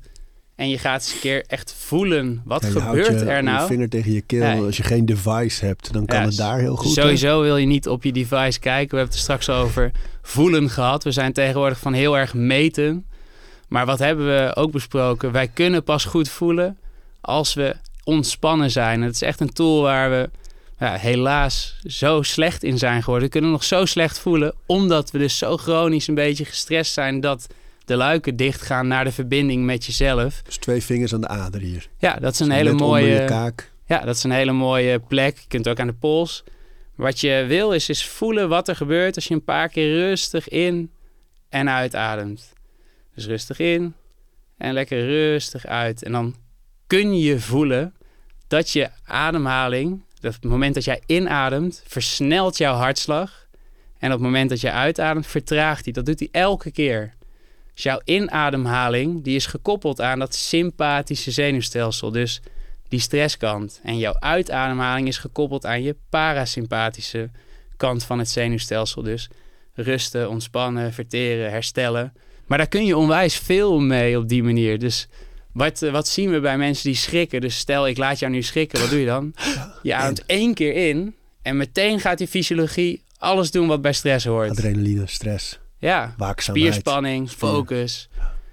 en 0.54 0.68
je 0.68 0.78
gaat 0.78 1.02
eens 1.02 1.12
een 1.14 1.20
keer 1.20 1.44
echt 1.46 1.74
voelen, 1.78 2.42
wat 2.44 2.62
Ja, 2.62 2.68
gebeurt 2.80 3.20
je, 3.20 3.26
er 3.26 3.42
nou? 3.42 3.60
Je 3.60 3.66
vinger 3.66 3.88
tegen 3.88 4.12
je 4.12 4.20
keel. 4.20 4.42
Ja. 4.42 4.56
Als 4.56 4.76
je 4.76 4.82
geen 4.82 5.06
device 5.06 5.64
hebt, 5.64 5.92
dan 5.92 6.06
kan 6.06 6.18
Ja, 6.20 6.24
het 6.26 6.36
daar 6.36 6.58
heel 6.58 6.76
goed. 6.76 6.94
hè? 6.96 7.02
Sowieso 7.02 7.40
wil 7.42 7.56
je 7.56 7.66
niet 7.66 7.88
op 7.88 8.04
je 8.04 8.12
device 8.12 8.60
kijken. 8.60 8.90
We 8.90 8.96
hebben 8.96 9.04
het 9.04 9.14
er 9.14 9.18
straks 9.20 9.48
over 9.48 9.90
voelen 10.22 10.70
gehad. 10.70 11.04
We 11.04 11.10
zijn 11.10 11.32
tegenwoordig 11.32 11.78
van 11.78 11.92
heel 11.92 12.18
erg 12.18 12.34
meten. 12.34 13.06
Maar 13.68 13.86
wat 13.86 13.98
hebben 13.98 14.26
we 14.26 14.56
ook 14.56 14.70
besproken? 14.72 15.32
Wij 15.32 15.48
kunnen 15.48 15.84
pas 15.84 16.04
goed 16.04 16.28
voelen 16.28 16.78
als 17.20 17.54
we 17.54 17.76
ontspannen 18.04 18.70
zijn. 18.70 19.02
Het 19.02 19.14
is 19.14 19.22
echt 19.22 19.40
een 19.40 19.52
tool 19.52 19.82
waar 19.82 20.10
we 20.10 20.30
ja, 20.84 20.96
helaas 20.96 21.76
zo 21.84 22.22
slecht 22.22 22.62
in 22.62 22.78
zijn 22.78 23.02
geworden. 23.02 23.26
We 23.26 23.32
kunnen 23.32 23.50
nog 23.50 23.64
zo 23.64 23.84
slecht 23.84 24.18
voelen, 24.18 24.54
omdat 24.66 25.10
we 25.10 25.18
dus 25.18 25.38
zo 25.38 25.56
chronisch 25.56 26.06
een 26.06 26.14
beetje 26.14 26.44
gestrest 26.44 26.92
zijn 26.92 27.20
dat 27.20 27.46
de 27.84 27.96
luiken 27.96 28.36
dichtgaan 28.36 28.86
naar 28.86 29.04
de 29.04 29.12
verbinding 29.12 29.64
met 29.64 29.84
jezelf. 29.84 30.42
Dus 30.42 30.56
twee 30.56 30.82
vingers 30.82 31.14
aan 31.14 31.20
de 31.20 31.28
ader 31.28 31.60
hier. 31.60 31.88
Ja, 31.98 32.14
dat 32.14 32.32
is 32.32 32.40
een 32.40 32.50
hele 32.50 32.72
mooie. 32.72 33.06
je 33.06 33.24
kaak. 33.24 33.72
Ja, 33.86 33.98
dat 33.98 34.16
is 34.16 34.22
een 34.22 34.30
hele 34.30 34.52
mooie 34.52 34.98
plek. 34.98 35.38
Je 35.38 35.48
kunt 35.48 35.68
ook 35.68 35.80
aan 35.80 35.86
de 35.86 35.92
pols. 35.92 36.44
Wat 36.94 37.20
je 37.20 37.44
wil 37.48 37.72
is, 37.72 37.88
is 37.88 38.06
voelen 38.06 38.48
wat 38.48 38.68
er 38.68 38.76
gebeurt 38.76 39.14
als 39.14 39.26
je 39.26 39.34
een 39.34 39.44
paar 39.44 39.68
keer 39.68 39.94
rustig 39.94 40.48
in 40.48 40.90
en 41.48 41.70
uitademt. 41.70 42.52
Dus 43.14 43.26
rustig 43.26 43.58
in 43.58 43.94
en 44.58 44.72
lekker 44.72 45.06
rustig 45.06 45.66
uit. 45.66 46.02
En 46.02 46.12
dan 46.12 46.34
kun 46.86 47.18
je 47.18 47.40
voelen 47.40 47.94
dat 48.48 48.70
je 48.70 48.90
ademhaling, 49.04 50.02
dat 50.24 50.34
het 50.34 50.44
moment 50.44 50.74
dat 50.74 50.84
jij 50.84 51.02
inademt, 51.06 51.82
versnelt 51.86 52.56
jouw 52.56 52.74
hartslag. 52.74 53.46
En 53.98 54.12
op 54.12 54.18
het 54.18 54.26
moment 54.26 54.50
dat 54.50 54.60
je 54.60 54.70
uitademt, 54.70 55.26
vertraagt 55.26 55.84
die. 55.84 55.92
Dat 55.92 56.06
doet 56.06 56.18
hij 56.18 56.28
elke 56.32 56.70
keer. 56.70 57.14
Dus 57.74 57.82
jouw 57.82 58.00
inademhaling, 58.04 59.24
die 59.24 59.36
is 59.36 59.46
gekoppeld 59.46 60.00
aan 60.00 60.18
dat 60.18 60.34
sympathische 60.34 61.30
zenuwstelsel. 61.30 62.10
Dus 62.10 62.40
die 62.88 63.00
stresskant. 63.00 63.80
En 63.82 63.98
jouw 63.98 64.16
uitademhaling 64.18 65.08
is 65.08 65.18
gekoppeld 65.18 65.66
aan 65.66 65.82
je 65.82 65.96
parasympathische 66.08 67.30
kant 67.76 68.04
van 68.04 68.18
het 68.18 68.30
zenuwstelsel. 68.30 69.02
Dus 69.02 69.28
rusten, 69.74 70.28
ontspannen, 70.30 70.92
verteren, 70.92 71.50
herstellen. 71.50 72.12
Maar 72.46 72.58
daar 72.58 72.68
kun 72.68 72.84
je 72.84 72.96
onwijs 72.96 73.36
veel 73.36 73.80
mee 73.80 74.18
op 74.18 74.28
die 74.28 74.42
manier. 74.42 74.78
Dus 74.78 75.08
wat, 75.54 75.82
eh, 75.82 75.92
wat 75.92 76.08
zien 76.08 76.30
we 76.30 76.40
bij 76.40 76.58
mensen 76.58 76.84
die 76.84 76.98
schrikken? 76.98 77.40
Dus 77.40 77.56
stel, 77.58 77.86
ik 77.88 77.96
laat 77.96 78.18
jou 78.18 78.32
nu 78.32 78.42
schrikken, 78.42 78.80
wat 78.80 78.90
doe 78.90 78.98
je 79.00 79.06
dan? 79.06 79.34
Je 79.82 79.94
ademt 79.94 80.26
één 80.26 80.54
keer 80.54 80.88
in 80.88 81.14
en 81.42 81.56
meteen 81.56 82.00
gaat 82.00 82.18
die 82.18 82.28
fysiologie 82.28 83.02
alles 83.18 83.50
doen 83.50 83.66
wat 83.66 83.82
bij 83.82 83.92
stress 83.92 84.24
hoort. 84.26 84.50
Adrenaline, 84.50 85.06
stress, 85.06 85.58
Ja, 85.78 86.14
waakzaamheid. 86.16 86.66
spierspanning, 86.66 87.30
focus. 87.30 88.08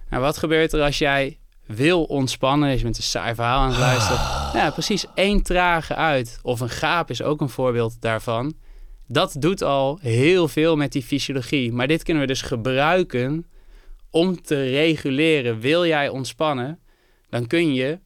Nou, 0.09 0.23
wat 0.23 0.37
gebeurt 0.37 0.73
er 0.73 0.81
als 0.81 0.97
jij 0.97 1.37
wil 1.65 2.03
ontspannen? 2.03 2.69
Dus 2.69 2.77
je 2.77 2.83
bent 2.83 2.97
een 2.97 3.03
saai 3.03 3.35
verhaal 3.35 3.59
aan 3.59 3.69
het 3.69 3.79
luisteren. 3.79 4.19
Ja, 4.53 4.69
precies. 4.73 5.05
één 5.15 5.41
trage 5.41 5.95
uit. 5.95 6.39
Of 6.41 6.59
een 6.59 6.69
gaap 6.69 7.09
is 7.09 7.21
ook 7.21 7.41
een 7.41 7.49
voorbeeld 7.49 7.95
daarvan. 8.01 8.53
Dat 9.07 9.35
doet 9.39 9.61
al 9.63 9.99
heel 10.01 10.47
veel 10.47 10.75
met 10.75 10.91
die 10.91 11.03
fysiologie. 11.03 11.71
Maar 11.71 11.87
dit 11.87 12.03
kunnen 12.03 12.21
we 12.23 12.27
dus 12.27 12.41
gebruiken 12.41 13.45
om 14.09 14.41
te 14.41 14.63
reguleren. 14.63 15.59
Wil 15.59 15.85
jij 15.85 16.09
ontspannen, 16.09 16.79
dan 17.31 17.47
kun 17.47 17.73
je 17.73 17.99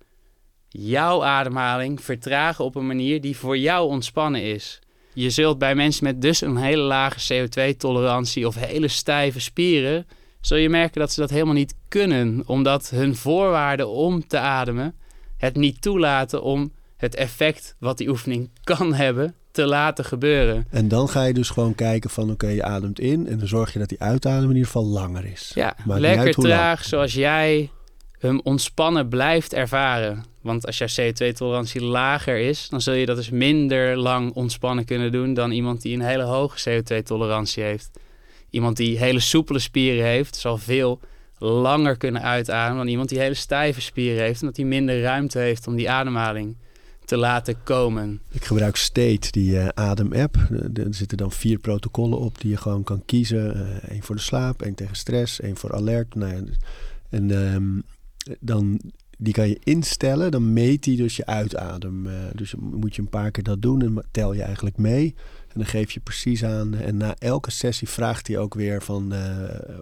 jouw 0.69 1.23
ademhaling 1.23 2.01
vertragen 2.01 2.65
op 2.65 2.75
een 2.75 2.87
manier 2.87 3.21
die 3.21 3.37
voor 3.37 3.57
jou 3.57 3.89
ontspannen 3.89 4.41
is. 4.41 4.79
Je 5.13 5.29
zult 5.29 5.57
bij 5.57 5.75
mensen 5.75 6.03
met 6.03 6.21
dus 6.21 6.41
een 6.41 6.57
hele 6.57 6.81
lage 6.81 7.47
CO2-tolerantie 7.47 8.47
of 8.47 8.55
hele 8.55 8.87
stijve 8.87 9.39
spieren, 9.39 10.07
zul 10.41 10.57
je 10.57 10.69
merken 10.69 10.99
dat 10.99 11.11
ze 11.11 11.19
dat 11.19 11.29
helemaal 11.29 11.53
niet 11.53 11.75
kunnen, 11.87 12.43
omdat 12.45 12.89
hun 12.89 13.15
voorwaarden 13.15 13.89
om 13.89 14.27
te 14.27 14.37
ademen 14.39 14.95
het 15.37 15.55
niet 15.55 15.81
toelaten 15.81 16.43
om 16.43 16.71
het 16.97 17.15
effect 17.15 17.75
wat 17.79 17.97
die 17.97 18.09
oefening 18.09 18.49
kan 18.63 18.93
hebben 18.93 19.35
te 19.51 19.65
laten 19.65 20.05
gebeuren. 20.05 20.67
En 20.69 20.87
dan 20.87 21.09
ga 21.09 21.23
je 21.23 21.33
dus 21.33 21.49
gewoon 21.49 21.75
kijken 21.75 22.09
van 22.09 22.31
oké, 22.31 22.47
je 22.47 22.63
ademt 22.63 22.99
in 22.99 23.27
en 23.27 23.37
dan 23.39 23.47
zorg 23.47 23.73
je 23.73 23.79
dat 23.79 23.89
die 23.89 24.01
uitadem 24.01 24.43
in 24.49 24.55
ieder 24.55 24.65
geval 24.65 24.85
langer 24.85 25.25
is. 25.25 25.51
Ja, 25.55 25.75
Maakt 25.85 26.01
lekker 26.01 26.23
lang. 26.23 26.33
traag 26.35 26.83
zoals 26.83 27.13
jij 27.13 27.69
hem 28.25 28.39
ontspannen 28.43 29.09
blijft 29.09 29.53
ervaren. 29.53 30.25
Want 30.41 30.65
als 30.65 30.77
jouw 30.77 30.87
CO2-tolerantie 30.87 31.81
lager 31.81 32.37
is, 32.37 32.69
dan 32.69 32.81
zul 32.81 32.93
je 32.93 33.05
dat 33.05 33.15
dus 33.15 33.29
minder 33.29 33.97
lang 33.97 34.33
ontspannen 34.33 34.85
kunnen 34.85 35.11
doen 35.11 35.33
dan 35.33 35.51
iemand 35.51 35.81
die 35.81 35.93
een 35.93 36.01
hele 36.01 36.23
hoge 36.23 36.69
CO2-tolerantie 36.69 37.63
heeft. 37.63 37.89
Iemand 38.49 38.77
die 38.77 38.97
hele 38.97 39.19
soepele 39.19 39.59
spieren 39.59 40.05
heeft, 40.05 40.35
zal 40.35 40.57
veel 40.57 40.99
langer 41.37 41.97
kunnen 41.97 42.21
uitademen 42.21 42.77
dan 42.77 42.87
iemand 42.87 43.09
die 43.09 43.19
hele 43.19 43.33
stijve 43.33 43.81
spieren 43.81 44.23
heeft, 44.23 44.41
omdat 44.41 44.57
hij 44.57 44.65
minder 44.65 45.01
ruimte 45.01 45.39
heeft 45.39 45.67
om 45.67 45.75
die 45.75 45.89
ademhaling 45.89 46.55
te 47.05 47.17
laten 47.17 47.55
komen. 47.63 48.21
Ik 48.31 48.45
gebruik 48.45 48.75
State, 48.75 49.31
die 49.31 49.59
eh, 49.59 49.67
adem-app. 49.67 50.35
Er 50.35 50.85
er 50.85 50.93
zitten 50.93 51.17
dan 51.17 51.31
vier 51.31 51.57
protocollen 51.57 52.19
op 52.19 52.41
die 52.41 52.49
je 52.49 52.57
gewoon 52.57 52.83
kan 52.83 53.05
kiezen. 53.05 53.67
Eén 53.81 54.03
voor 54.03 54.15
de 54.15 54.21
slaap, 54.21 54.61
één 54.61 54.75
tegen 54.75 54.95
stress, 54.95 55.41
één 55.41 55.57
voor 55.57 55.73
alert. 55.73 56.15
Nou 56.15 56.33
ja, 56.33 56.41
en 57.09 57.31
ehm, 57.31 57.79
dan, 58.39 58.79
die 59.17 59.33
kan 59.33 59.47
je 59.47 59.59
instellen. 59.63 60.31
Dan 60.31 60.53
meet 60.53 60.85
hij 60.85 60.95
dus 60.95 61.15
je 61.15 61.25
uitadem. 61.25 62.07
Eh, 62.07 62.13
dus 62.33 62.53
moet 62.59 62.95
je 62.95 63.01
een 63.01 63.09
paar 63.09 63.31
keer 63.31 63.43
dat 63.43 63.61
doen 63.61 63.81
en 63.81 64.05
tel 64.11 64.33
je 64.33 64.41
eigenlijk 64.43 64.77
mee. 64.77 65.15
En 65.47 65.61
dan 65.61 65.65
geef 65.65 65.91
je 65.91 65.99
precies 65.99 66.43
aan. 66.43 66.73
En 66.75 66.97
na 66.97 67.15
elke 67.17 67.51
sessie 67.51 67.89
vraagt 67.89 68.27
hij 68.27 68.37
ook 68.37 68.53
weer 68.53 68.81
van... 68.81 69.13
eh, 69.13 69.19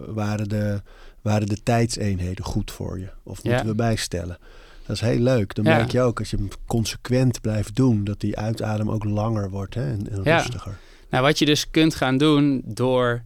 waren, 0.06 0.48
de, 0.48 0.82
waren 1.22 1.46
de 1.46 1.62
tijdseenheden 1.62 2.44
goed 2.44 2.70
voor 2.70 2.98
je? 2.98 3.08
Of 3.22 3.44
moeten 3.44 3.62
Ja. 3.62 3.68
we 3.70 3.74
bijstellen? 3.74 4.38
Dat 4.86 4.96
is 4.96 5.02
heel 5.02 5.18
leuk. 5.18 5.54
Dan 5.54 5.64
Ja. 5.64 5.76
merk 5.76 5.90
je 5.90 6.00
ook, 6.00 6.18
als 6.18 6.30
je 6.30 6.36
hem 6.36 6.48
consequent 6.66 7.40
blijft 7.40 7.76
doen... 7.76 8.04
dat 8.04 8.20
die 8.20 8.36
uitadem 8.36 8.90
ook 8.90 9.04
langer 9.04 9.50
wordt 9.50 9.74
hè? 9.74 9.90
En, 9.92 10.10
en 10.10 10.20
Ja. 10.24 10.36
rustiger. 10.36 10.78
Nou, 11.10 11.24
wat 11.24 11.38
je 11.38 11.44
dus 11.44 11.70
kunt 11.70 11.94
gaan 11.94 12.18
doen 12.18 12.62
door 12.66 13.22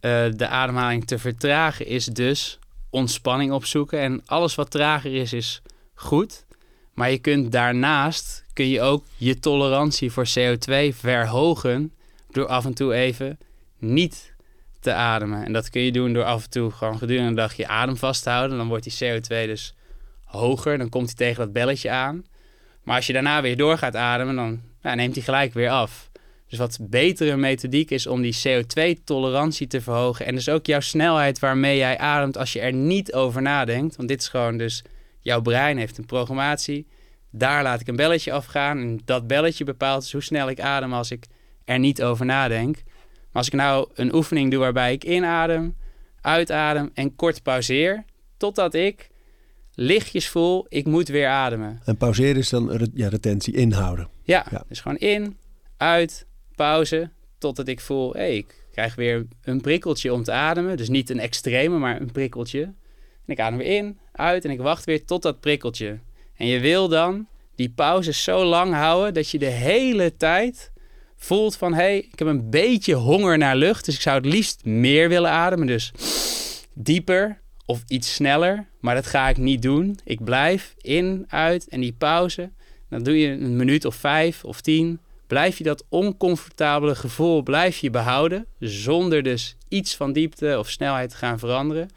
eh, 0.00 0.24
de 0.36 0.48
ademhaling 0.48 1.06
te 1.06 1.18
vertragen, 1.18 1.86
is 1.86 2.04
dus 2.04 2.58
ontspanning 2.92 3.52
opzoeken. 3.52 3.98
En 3.98 4.22
alles 4.26 4.54
wat 4.54 4.70
trager 4.70 5.14
is, 5.14 5.32
is 5.32 5.62
goed. 5.94 6.44
Maar 6.94 7.10
je 7.10 7.18
kunt 7.18 7.52
daarnaast 7.52 8.44
kun 8.52 8.68
je 8.68 8.80
ook 8.80 9.04
je 9.16 9.38
tolerantie 9.38 10.12
voor 10.12 10.26
CO2 10.38 10.74
verhogen 10.94 11.92
door 12.30 12.46
af 12.46 12.64
en 12.64 12.74
toe 12.74 12.94
even 12.94 13.38
niet 13.78 14.34
te 14.80 14.92
ademen. 14.92 15.44
En 15.44 15.52
dat 15.52 15.70
kun 15.70 15.82
je 15.82 15.92
doen 15.92 16.12
door 16.12 16.24
af 16.24 16.44
en 16.44 16.50
toe 16.50 16.70
gewoon 16.70 16.98
gedurende 16.98 17.28
de 17.28 17.36
dag 17.36 17.54
je 17.54 17.68
adem 17.68 17.96
vast 17.96 18.22
te 18.22 18.30
houden. 18.30 18.56
Dan 18.56 18.68
wordt 18.68 18.84
die 18.84 19.20
CO2 19.20 19.26
dus 19.26 19.74
hoger. 20.24 20.78
Dan 20.78 20.88
komt 20.88 21.06
hij 21.06 21.14
tegen 21.14 21.44
dat 21.44 21.52
belletje 21.52 21.90
aan. 21.90 22.24
Maar 22.82 22.96
als 22.96 23.06
je 23.06 23.12
daarna 23.12 23.42
weer 23.42 23.56
door 23.56 23.78
gaat 23.78 23.96
ademen, 23.96 24.36
dan 24.36 24.60
neemt 24.96 25.14
hij 25.14 25.24
gelijk 25.24 25.54
weer 25.54 25.70
af. 25.70 26.10
Dus 26.52 26.60
wat 26.60 26.78
betere 26.80 27.36
methodiek 27.36 27.90
is 27.90 28.06
om 28.06 28.22
die 28.22 28.36
CO2-tolerantie 28.46 29.66
te 29.66 29.80
verhogen. 29.80 30.26
En 30.26 30.34
dus 30.34 30.48
ook 30.48 30.66
jouw 30.66 30.80
snelheid 30.80 31.38
waarmee 31.38 31.76
jij 31.76 31.98
ademt 31.98 32.36
als 32.36 32.52
je 32.52 32.60
er 32.60 32.72
niet 32.72 33.12
over 33.12 33.42
nadenkt. 33.42 33.96
Want 33.96 34.08
dit 34.08 34.20
is 34.20 34.28
gewoon 34.28 34.56
dus, 34.56 34.82
jouw 35.20 35.40
brein 35.40 35.78
heeft 35.78 35.98
een 35.98 36.06
programmatie. 36.06 36.86
Daar 37.30 37.62
laat 37.62 37.80
ik 37.80 37.88
een 37.88 37.96
belletje 37.96 38.32
afgaan. 38.32 38.78
En 38.78 39.00
dat 39.04 39.26
belletje 39.26 39.64
bepaalt 39.64 40.02
dus 40.02 40.12
hoe 40.12 40.22
snel 40.22 40.48
ik 40.48 40.60
adem 40.60 40.92
als 40.92 41.10
ik 41.10 41.26
er 41.64 41.78
niet 41.78 42.02
over 42.02 42.26
nadenk. 42.26 42.74
Maar 42.84 43.32
als 43.32 43.46
ik 43.46 43.52
nou 43.52 43.88
een 43.94 44.14
oefening 44.14 44.50
doe 44.50 44.60
waarbij 44.60 44.92
ik 44.92 45.04
inadem, 45.04 45.76
uitadem 46.20 46.90
en 46.94 47.16
kort 47.16 47.42
pauzeer. 47.42 48.04
Totdat 48.36 48.74
ik 48.74 49.08
lichtjes 49.74 50.28
voel, 50.28 50.66
ik 50.68 50.86
moet 50.86 51.08
weer 51.08 51.28
ademen. 51.28 51.80
En 51.84 51.96
pauzeren 51.96 52.36
is 52.36 52.48
dan 52.48 52.90
ja, 52.94 53.08
retentie 53.08 53.54
inhouden. 53.54 54.08
Ja, 54.22 54.46
Ja. 54.50 54.64
dus 54.68 54.80
gewoon 54.80 54.98
in, 54.98 55.36
uit, 55.76 56.26
pauze, 56.56 57.10
totdat 57.38 57.68
ik 57.68 57.80
voel, 57.80 58.12
hé, 58.12 58.18
hey, 58.18 58.36
ik 58.36 58.54
krijg 58.72 58.94
weer 58.94 59.26
een 59.42 59.60
prikkeltje 59.60 60.12
om 60.12 60.22
te 60.22 60.32
ademen. 60.32 60.76
Dus 60.76 60.88
niet 60.88 61.10
een 61.10 61.20
extreme, 61.20 61.78
maar 61.78 62.00
een 62.00 62.12
prikkeltje. 62.12 62.62
En 63.26 63.32
ik 63.32 63.40
adem 63.40 63.58
weer 63.58 63.76
in, 63.76 63.98
uit 64.12 64.44
en 64.44 64.50
ik 64.50 64.60
wacht 64.60 64.84
weer 64.84 65.04
tot 65.04 65.22
dat 65.22 65.40
prikkeltje. 65.40 65.98
En 66.36 66.46
je 66.46 66.60
wil 66.60 66.88
dan 66.88 67.26
die 67.54 67.70
pauze 67.70 68.12
zo 68.12 68.44
lang 68.44 68.74
houden 68.74 69.14
dat 69.14 69.30
je 69.30 69.38
de 69.38 69.46
hele 69.46 70.16
tijd 70.16 70.72
voelt 71.16 71.56
van, 71.56 71.74
hé, 71.74 71.82
hey, 71.82 71.98
ik 71.98 72.18
heb 72.18 72.28
een 72.28 72.50
beetje 72.50 72.94
honger 72.94 73.38
naar 73.38 73.56
lucht, 73.56 73.84
dus 73.84 73.94
ik 73.94 74.00
zou 74.00 74.16
het 74.16 74.26
liefst 74.26 74.64
meer 74.64 75.08
willen 75.08 75.30
ademen. 75.30 75.66
Dus 75.66 75.92
dieper 76.74 77.40
of 77.66 77.82
iets 77.86 78.14
sneller, 78.14 78.66
maar 78.80 78.94
dat 78.94 79.06
ga 79.06 79.28
ik 79.28 79.36
niet 79.36 79.62
doen. 79.62 79.98
Ik 80.04 80.24
blijf 80.24 80.74
in, 80.80 81.24
uit 81.28 81.68
en 81.68 81.80
die 81.80 81.94
pauze. 81.98 82.50
Dan 82.88 83.02
doe 83.02 83.18
je 83.18 83.28
een 83.28 83.56
minuut 83.56 83.84
of 83.84 83.94
vijf 83.94 84.44
of 84.44 84.60
tien. 84.60 85.00
Blijf 85.32 85.58
je 85.58 85.64
dat 85.64 85.84
oncomfortabele 85.88 86.94
gevoel 86.94 87.42
blijf 87.42 87.78
je 87.78 87.90
behouden, 87.90 88.46
zonder 88.58 89.22
dus 89.22 89.56
iets 89.68 89.96
van 89.96 90.12
diepte 90.12 90.56
of 90.58 90.70
snelheid 90.70 91.10
te 91.10 91.16
gaan 91.16 91.38
veranderen. 91.38 91.90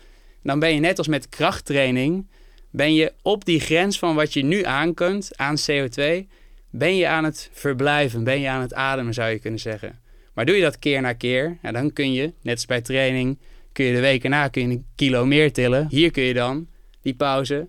Dan 0.43 0.59
ben 0.59 0.73
je 0.73 0.79
net 0.79 0.97
als 0.97 1.07
met 1.07 1.29
krachttraining, 1.29 2.27
ben 2.69 2.93
je 2.93 3.13
op 3.21 3.45
die 3.45 3.59
grens 3.59 3.99
van 3.99 4.15
wat 4.15 4.33
je 4.33 4.43
nu 4.43 4.63
aan 4.63 4.93
kunt 4.93 5.37
aan 5.37 5.57
CO2, 5.57 6.27
ben 6.69 6.95
je 6.95 7.07
aan 7.07 7.23
het 7.23 7.49
verblijven, 7.53 8.23
ben 8.23 8.39
je 8.39 8.49
aan 8.49 8.61
het 8.61 8.73
ademen 8.73 9.13
zou 9.13 9.29
je 9.29 9.39
kunnen 9.39 9.59
zeggen. 9.59 9.99
Maar 10.33 10.45
doe 10.45 10.55
je 10.55 10.61
dat 10.61 10.79
keer 10.79 11.01
na 11.01 11.13
keer, 11.13 11.57
ja, 11.61 11.71
dan 11.71 11.93
kun 11.93 12.13
je, 12.13 12.33
net 12.41 12.55
als 12.55 12.65
bij 12.65 12.81
training, 12.81 13.39
kun 13.71 13.85
je 13.85 13.93
de 13.93 14.01
weken 14.01 14.29
na 14.29 14.47
kun 14.47 14.61
je 14.61 14.75
een 14.75 14.85
kilo 14.95 15.25
meer 15.25 15.53
tillen. 15.53 15.87
Hier 15.89 16.11
kun 16.11 16.23
je 16.23 16.33
dan 16.33 16.67
die 17.01 17.15
pauze 17.15 17.67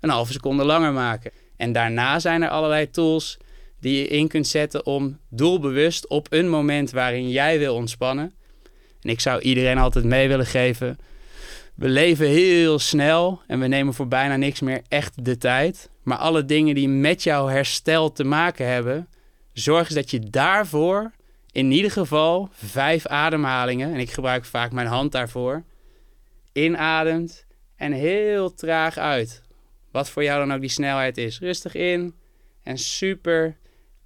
een 0.00 0.10
halve 0.10 0.32
seconde 0.32 0.64
langer 0.64 0.92
maken. 0.92 1.30
En 1.56 1.72
daarna 1.72 2.18
zijn 2.18 2.42
er 2.42 2.48
allerlei 2.48 2.90
tools 2.90 3.38
die 3.80 3.98
je 3.98 4.06
in 4.06 4.28
kunt 4.28 4.46
zetten 4.46 4.86
om 4.86 5.18
doelbewust 5.30 6.08
op 6.08 6.26
een 6.30 6.48
moment 6.48 6.90
waarin 6.90 7.30
jij 7.30 7.58
wil 7.58 7.74
ontspannen. 7.74 8.34
En 9.00 9.10
ik 9.10 9.20
zou 9.20 9.40
iedereen 9.40 9.78
altijd 9.78 10.04
mee 10.04 10.28
willen 10.28 10.46
geven. 10.46 10.98
We 11.74 11.88
leven 11.88 12.26
heel 12.26 12.78
snel 12.78 13.40
en 13.46 13.60
we 13.60 13.66
nemen 13.66 13.94
voor 13.94 14.08
bijna 14.08 14.36
niks 14.36 14.60
meer 14.60 14.82
echt 14.88 15.24
de 15.24 15.38
tijd. 15.38 15.90
Maar 16.02 16.18
alle 16.18 16.44
dingen 16.44 16.74
die 16.74 16.88
met 16.88 17.22
jouw 17.22 17.46
herstel 17.46 18.12
te 18.12 18.24
maken 18.24 18.66
hebben, 18.66 19.08
zorg 19.52 19.84
eens 19.84 19.94
dat 19.94 20.10
je 20.10 20.20
daarvoor 20.20 21.12
in 21.52 21.70
ieder 21.70 21.90
geval 21.90 22.48
vijf 22.52 23.06
ademhalingen, 23.06 23.92
en 23.92 23.98
ik 24.00 24.10
gebruik 24.10 24.44
vaak 24.44 24.72
mijn 24.72 24.86
hand 24.86 25.12
daarvoor, 25.12 25.64
inademt 26.52 27.46
en 27.76 27.92
heel 27.92 28.54
traag 28.54 28.98
uit. 28.98 29.42
Wat 29.90 30.10
voor 30.10 30.22
jou 30.22 30.38
dan 30.46 30.54
ook 30.54 30.60
die 30.60 30.70
snelheid 30.70 31.18
is. 31.18 31.38
Rustig 31.38 31.74
in 31.74 32.14
en 32.62 32.78
super 32.78 33.56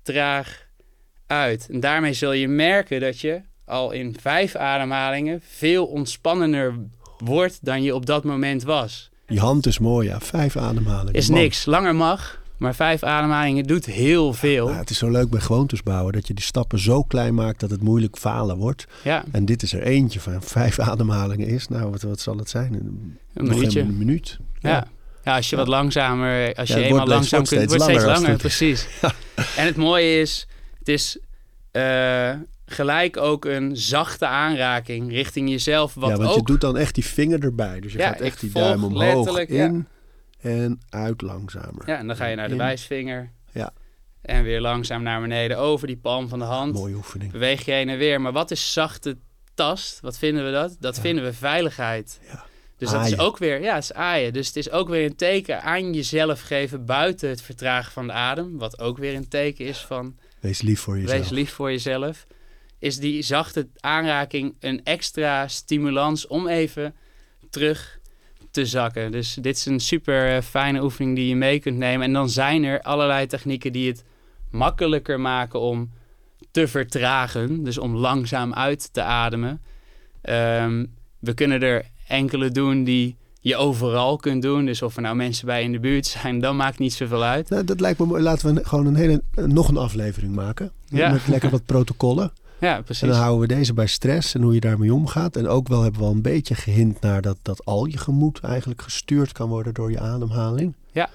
traag 0.03 0.67
uit. 1.27 1.69
En 1.71 1.81
daarmee 1.81 2.13
zul 2.13 2.33
je 2.33 2.49
merken 2.49 3.01
dat 3.01 3.21
je 3.21 3.41
al 3.65 3.91
in 3.91 4.17
vijf 4.21 4.57
ademhalingen 4.57 5.41
veel 5.45 5.87
ontspannender 5.87 6.75
wordt 7.25 7.59
dan 7.63 7.83
je 7.83 7.95
op 7.95 8.07
dat 8.07 8.25
moment 8.25 8.63
was. 8.63 9.11
Die 9.27 9.41
hand 9.41 9.67
is 9.67 9.79
mooi, 9.79 10.09
ja. 10.09 10.21
Vijf 10.21 10.57
ademhalingen. 10.57 11.13
Is 11.13 11.29
Man. 11.29 11.41
niks. 11.41 11.65
Langer 11.65 11.95
mag, 11.95 12.43
maar 12.57 12.75
vijf 12.75 13.03
ademhalingen 13.03 13.65
doet 13.65 13.87
heel 13.87 14.33
veel. 14.33 14.67
Nou, 14.67 14.79
het 14.79 14.91
is 14.91 14.99
zo 14.99 15.11
leuk 15.11 15.31
bij 15.31 15.41
gewoontes 15.41 15.83
bouwen 15.83 16.13
dat 16.13 16.27
je 16.27 16.35
die 16.35 16.45
stappen 16.45 16.79
zo 16.79 17.03
klein 17.03 17.35
maakt 17.35 17.61
dat 17.61 17.71
het 17.71 17.83
moeilijk 17.83 18.19
falen 18.19 18.57
wordt. 18.57 18.87
Ja, 19.05 19.25
En 19.31 19.45
dit 19.45 19.63
is 19.63 19.73
er 19.73 19.83
eentje 19.83 20.21
van 20.21 20.43
vijf 20.43 20.79
ademhalingen 20.91 21.47
is. 21.47 21.69
Nou, 21.69 21.91
wat, 21.91 22.03
wat 22.03 22.21
zal 22.21 22.37
het 22.37 22.51
zijn? 22.51 22.75
Een, 22.75 23.19
een 23.35 23.45
nog 23.45 23.55
minuutje. 23.55 23.81
Een 23.81 23.99
minuut. 23.99 24.39
Ja. 24.59 24.71
ja, 24.71 24.87
als 25.25 25.51
je 25.51 25.57
wat 25.57 25.69
langzamer, 25.69 26.55
als 26.55 26.69
Ja, 26.69 26.77
je 26.77 26.83
eenmaal 26.83 26.97
wordt- 26.99 27.13
langzaam 27.13 27.39
wordt 27.41 27.55
kunt, 27.55 27.71
steeds 27.71 27.77
wordt 27.77 27.83
steeds 27.83 28.05
langer 28.05 28.15
als 28.15 28.23
langer, 28.23 28.39
precies. 28.39 28.87
En 29.61 29.67
het 29.67 29.77
mooie 29.77 30.21
is, 30.21 30.47
het 30.79 30.89
is 30.89 31.19
eh, 31.71 32.33
gelijk 32.67 33.17
ook 33.17 33.45
een 33.45 33.77
zachte 33.77 34.27
aanraking 34.27 35.11
richting 35.11 35.51
jezelf, 35.51 35.95
wat 35.95 36.11
ja, 36.11 36.17
want 36.17 36.29
ook 36.31 36.37
je 36.37 36.43
doet 36.43 36.61
dan 36.61 36.77
echt 36.77 36.95
die 36.95 37.05
vinger 37.05 37.43
erbij. 37.45 37.81
Dus 37.81 37.93
je 37.93 37.99
Ja, 37.99 38.09
gaat 38.09 38.21
echt 38.21 38.41
die 38.41 38.51
duim 38.53 38.85
omhoog 38.85 39.39
ja. 39.49 39.65
in 39.65 39.87
en 40.41 40.81
uit 40.91 41.23
langzamer. 41.23 41.83
Ja, 41.87 41.97
en 41.99 42.07
dan 42.07 42.17
ga 42.17 42.27
je 42.27 42.37
naar 42.37 42.47
de 42.47 42.53
In. 42.53 42.59
wijsvinger. 42.59 43.31
Ja. 43.53 43.73
En 44.23 44.43
weer 44.43 44.61
langzaam 44.61 45.03
naar 45.03 45.21
beneden 45.21 45.59
over 45.59 45.87
die 45.87 45.97
palm 45.97 46.29
van 46.29 46.39
de 46.39 46.45
hand. 46.45 46.73
Mooie 46.75 46.95
oefening. 46.95 47.33
Beweeg 47.33 47.65
je 47.65 47.73
heen 47.73 47.89
en 47.89 47.99
weer. 47.99 48.21
Maar 48.21 48.33
wat 48.33 48.51
is 48.51 48.73
zachte 48.73 49.17
tast? 49.55 50.01
Wat 50.01 50.19
vinden 50.19 50.45
we 50.45 50.51
dat? 50.53 50.77
Dat 50.81 50.97
Ja. 50.97 51.03
vinden 51.03 51.25
we 51.25 51.33
veiligheid. 51.33 52.21
Ja. 52.33 52.45
Dus 52.81 52.91
dat 52.91 53.07
is 53.07 53.19
ook 53.19 53.39
weer, 53.39 53.61
ja, 53.61 53.75
het 53.75 53.83
is 53.83 53.93
aaien. 53.93 54.33
Dus 54.33 54.47
het 54.47 54.57
is 54.57 54.71
ook 54.71 54.89
weer 54.89 55.05
een 55.05 55.17
teken 55.17 55.63
aan 55.63 55.93
jezelf 55.93 56.41
geven 56.41 56.85
buiten 56.85 57.29
het 57.29 57.43
vertragen 57.43 57.93
van 57.93 58.07
de 58.07 58.13
adem. 58.13 58.59
Wat 58.59 58.81
ook 58.81 58.99
weer 58.99 59.15
een 59.15 59.29
teken 59.29 59.65
is 59.65 59.79
van 59.79 60.17
Wees 60.41 60.63
lief 60.63 60.81
voor 60.81 60.99
jezelf. 60.99 61.19
wees 61.19 61.29
lief 61.29 61.53
voor 61.53 61.71
jezelf. 61.71 62.27
Is 62.79 62.97
die 62.97 63.23
zachte 63.23 63.69
aanraking 63.81 64.55
een 64.61 64.85
extra 64.85 65.49
stimulans 65.49 66.27
om 66.27 66.49
even 66.49 66.95
terug 67.51 67.99
te 68.51 68.67
zakken. 68.67 69.13
Dus 69.13 69.35
dit 69.35 69.57
is 69.57 69.67
een 69.67 69.81
super 69.81 70.37
eh, 70.37 70.43
fijne 70.43 70.83
oefening 70.83 71.17
die 71.17 71.29
je 71.29 71.37
mee 71.37 71.61
kunt 71.61 71.77
nemen. 71.77 72.07
En 72.07 72.13
dan 72.13 72.31
zijn 72.31 72.65
er 72.65 72.81
allerlei 72.81 73.27
technieken 73.27 73.73
die 73.73 73.89
het 73.89 74.05
makkelijker 74.51 75.21
maken 75.21 75.61
om 75.61 75.91
te 76.51 76.69
vertragen. 76.69 77.65
Dus 77.65 77.79
om 77.79 77.97
langzaam 77.97 78.55
uit 78.55 78.93
te 78.93 79.03
ademen. 79.03 79.63
Ehm, 80.23 80.87
we 81.19 81.35
kunnen 81.35 81.63
er 81.63 81.85
enkele 82.11 82.51
doen 82.51 82.85
die 82.85 83.17
je 83.41 83.57
overal 83.57 84.17
kunt 84.17 84.43
doen. 84.43 84.65
Dus 84.65 84.83
of 84.83 84.97
er 84.97 85.03
nou 85.03 85.17
mensen 85.17 85.47
bij 85.47 85.63
in 85.63 85.73
de 85.73 85.81
buurt 85.81 86.07
zijn, 86.07 86.41
dan 86.41 86.57
maakt 86.57 86.79
niet 86.79 86.93
zoveel 86.93 87.23
uit. 87.23 87.49
Nou, 87.49 87.65
dat 87.65 87.81
lijkt 87.81 87.99
me 87.99 88.07
mooi. 88.07 88.23
Laten 88.23 88.55
we 88.55 88.65
gewoon 88.65 88.87
een 88.87 88.95
hele, 88.95 89.23
eh, 89.35 89.45
nog 89.45 89.69
een 89.69 89.77
aflevering 89.77 90.35
maken. 90.35 90.71
Ja. 90.89 91.13
Met 91.13 91.29
lekker 91.29 91.51
wat 91.51 91.67
protocollen. 91.67 92.33
Ja, 92.61 92.77
En 92.77 92.85
precies. 92.85 93.09
dan 93.09 93.17
houden 93.17 93.49
we 93.49 93.55
deze 93.55 93.75
bij 93.75 93.87
stress 93.87 94.35
en 94.35 94.43
hoe 94.43 94.55
je 94.55 94.61
daarmee 94.61 94.95
omgaat. 94.95 95.37
En 95.37 95.49
ook 95.49 95.69
wel 95.69 95.83
hebben 95.83 96.01
we 96.01 96.07
al 96.07 96.13
een 96.13 96.23
beetje 96.23 96.55
gehint 96.55 97.01
naar 97.01 97.23
dat, 97.23 97.37
dat 97.43 97.65
al 97.65 97.85
je 97.87 97.99
gemoed 97.99 98.41
eigenlijk 98.41 98.83
gestuurd 98.83 99.33
kan 99.33 99.49
worden 99.49 99.75
door 99.75 99.91
je 99.91 100.01
ademhaling. 100.01 100.75
Ja. 100.93 101.09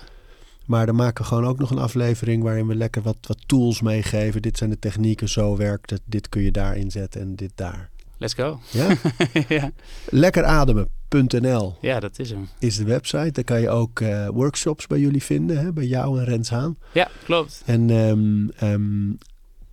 Maar 0.66 0.86
dan 0.86 0.96
maken 0.96 1.22
we 1.24 1.28
gewoon 1.28 1.46
ook 1.46 1.60
nog 1.60 1.72
een 1.72 1.78
aflevering 1.78 2.44
waarin 2.44 2.68
we 2.68 2.76
lekker 2.76 3.02
wat, 3.02 3.18
wat 3.28 3.38
tools 3.46 3.82
meegeven. 3.82 4.42
Dit 4.42 4.58
zijn 4.58 4.70
de 4.70 4.80
technieken, 4.80 5.30
zo 5.30 5.58
werkt 5.58 5.90
het. 5.90 6.02
Dit 6.06 6.30
kun 6.30 6.42
je 6.42 6.52
daar 6.52 6.78
inzetten 6.78 7.22
en 7.22 7.36
dit 7.36 7.52
daar. 7.56 7.90
Let's 8.17 8.34
go. 8.34 8.60
Ja? 8.71 8.88
ja. 9.58 9.71
Lekkerademen.nl 10.10 11.75
ja, 11.82 11.99
dat 11.99 12.19
is 12.19 12.30
hem. 12.30 12.47
is 12.60 12.78
de 12.78 12.84
website. 12.84 13.32
Daar 13.32 13.43
kan 13.43 13.62
je 13.62 13.69
ook 13.69 13.99
eh, 13.99 14.28
workshops 14.28 14.88
bij 14.88 14.99
jullie 14.99 15.23
vinden, 15.23 15.58
hè? 15.60 15.73
bij 15.73 15.86
jou 15.86 16.19
en 16.19 16.25
Rens 16.25 16.49
Haan. 16.49 16.78
Ja, 16.91 17.10
klopt. 17.23 17.62
En 17.65 17.89
ehm, 17.89 18.47
ehm, 18.71 19.12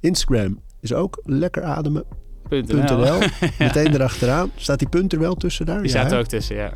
Instagram 0.00 0.61
is 0.81 0.92
ook 0.92 1.20
lekkerademen.nl. 1.24 3.18
Meteen 3.59 3.94
erachteraan. 3.94 4.50
Staat 4.57 4.78
die 4.78 4.88
punt 4.88 5.12
er 5.12 5.18
wel 5.18 5.35
tussen 5.35 5.66
daar? 5.66 5.83
Die 5.83 5.92
Ja, 5.92 5.98
staat 5.98 6.12
er 6.12 6.18
ook 6.18 6.26
tussen, 6.26 6.57
ja. 6.57 6.72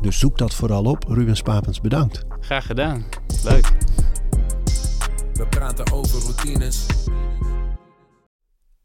Dus 0.00 0.18
zoek 0.18 0.38
dat 0.38 0.54
vooral 0.54 0.84
op. 0.84 1.04
Ruben 1.08 1.36
Spapens, 1.36 1.80
bedankt. 1.80 2.24
Graag 2.40 2.66
gedaan. 2.66 3.04
Leuk. 3.44 3.72
We 5.32 5.46
praten 5.50 5.92
over 5.92 6.20
routines. 6.22 6.86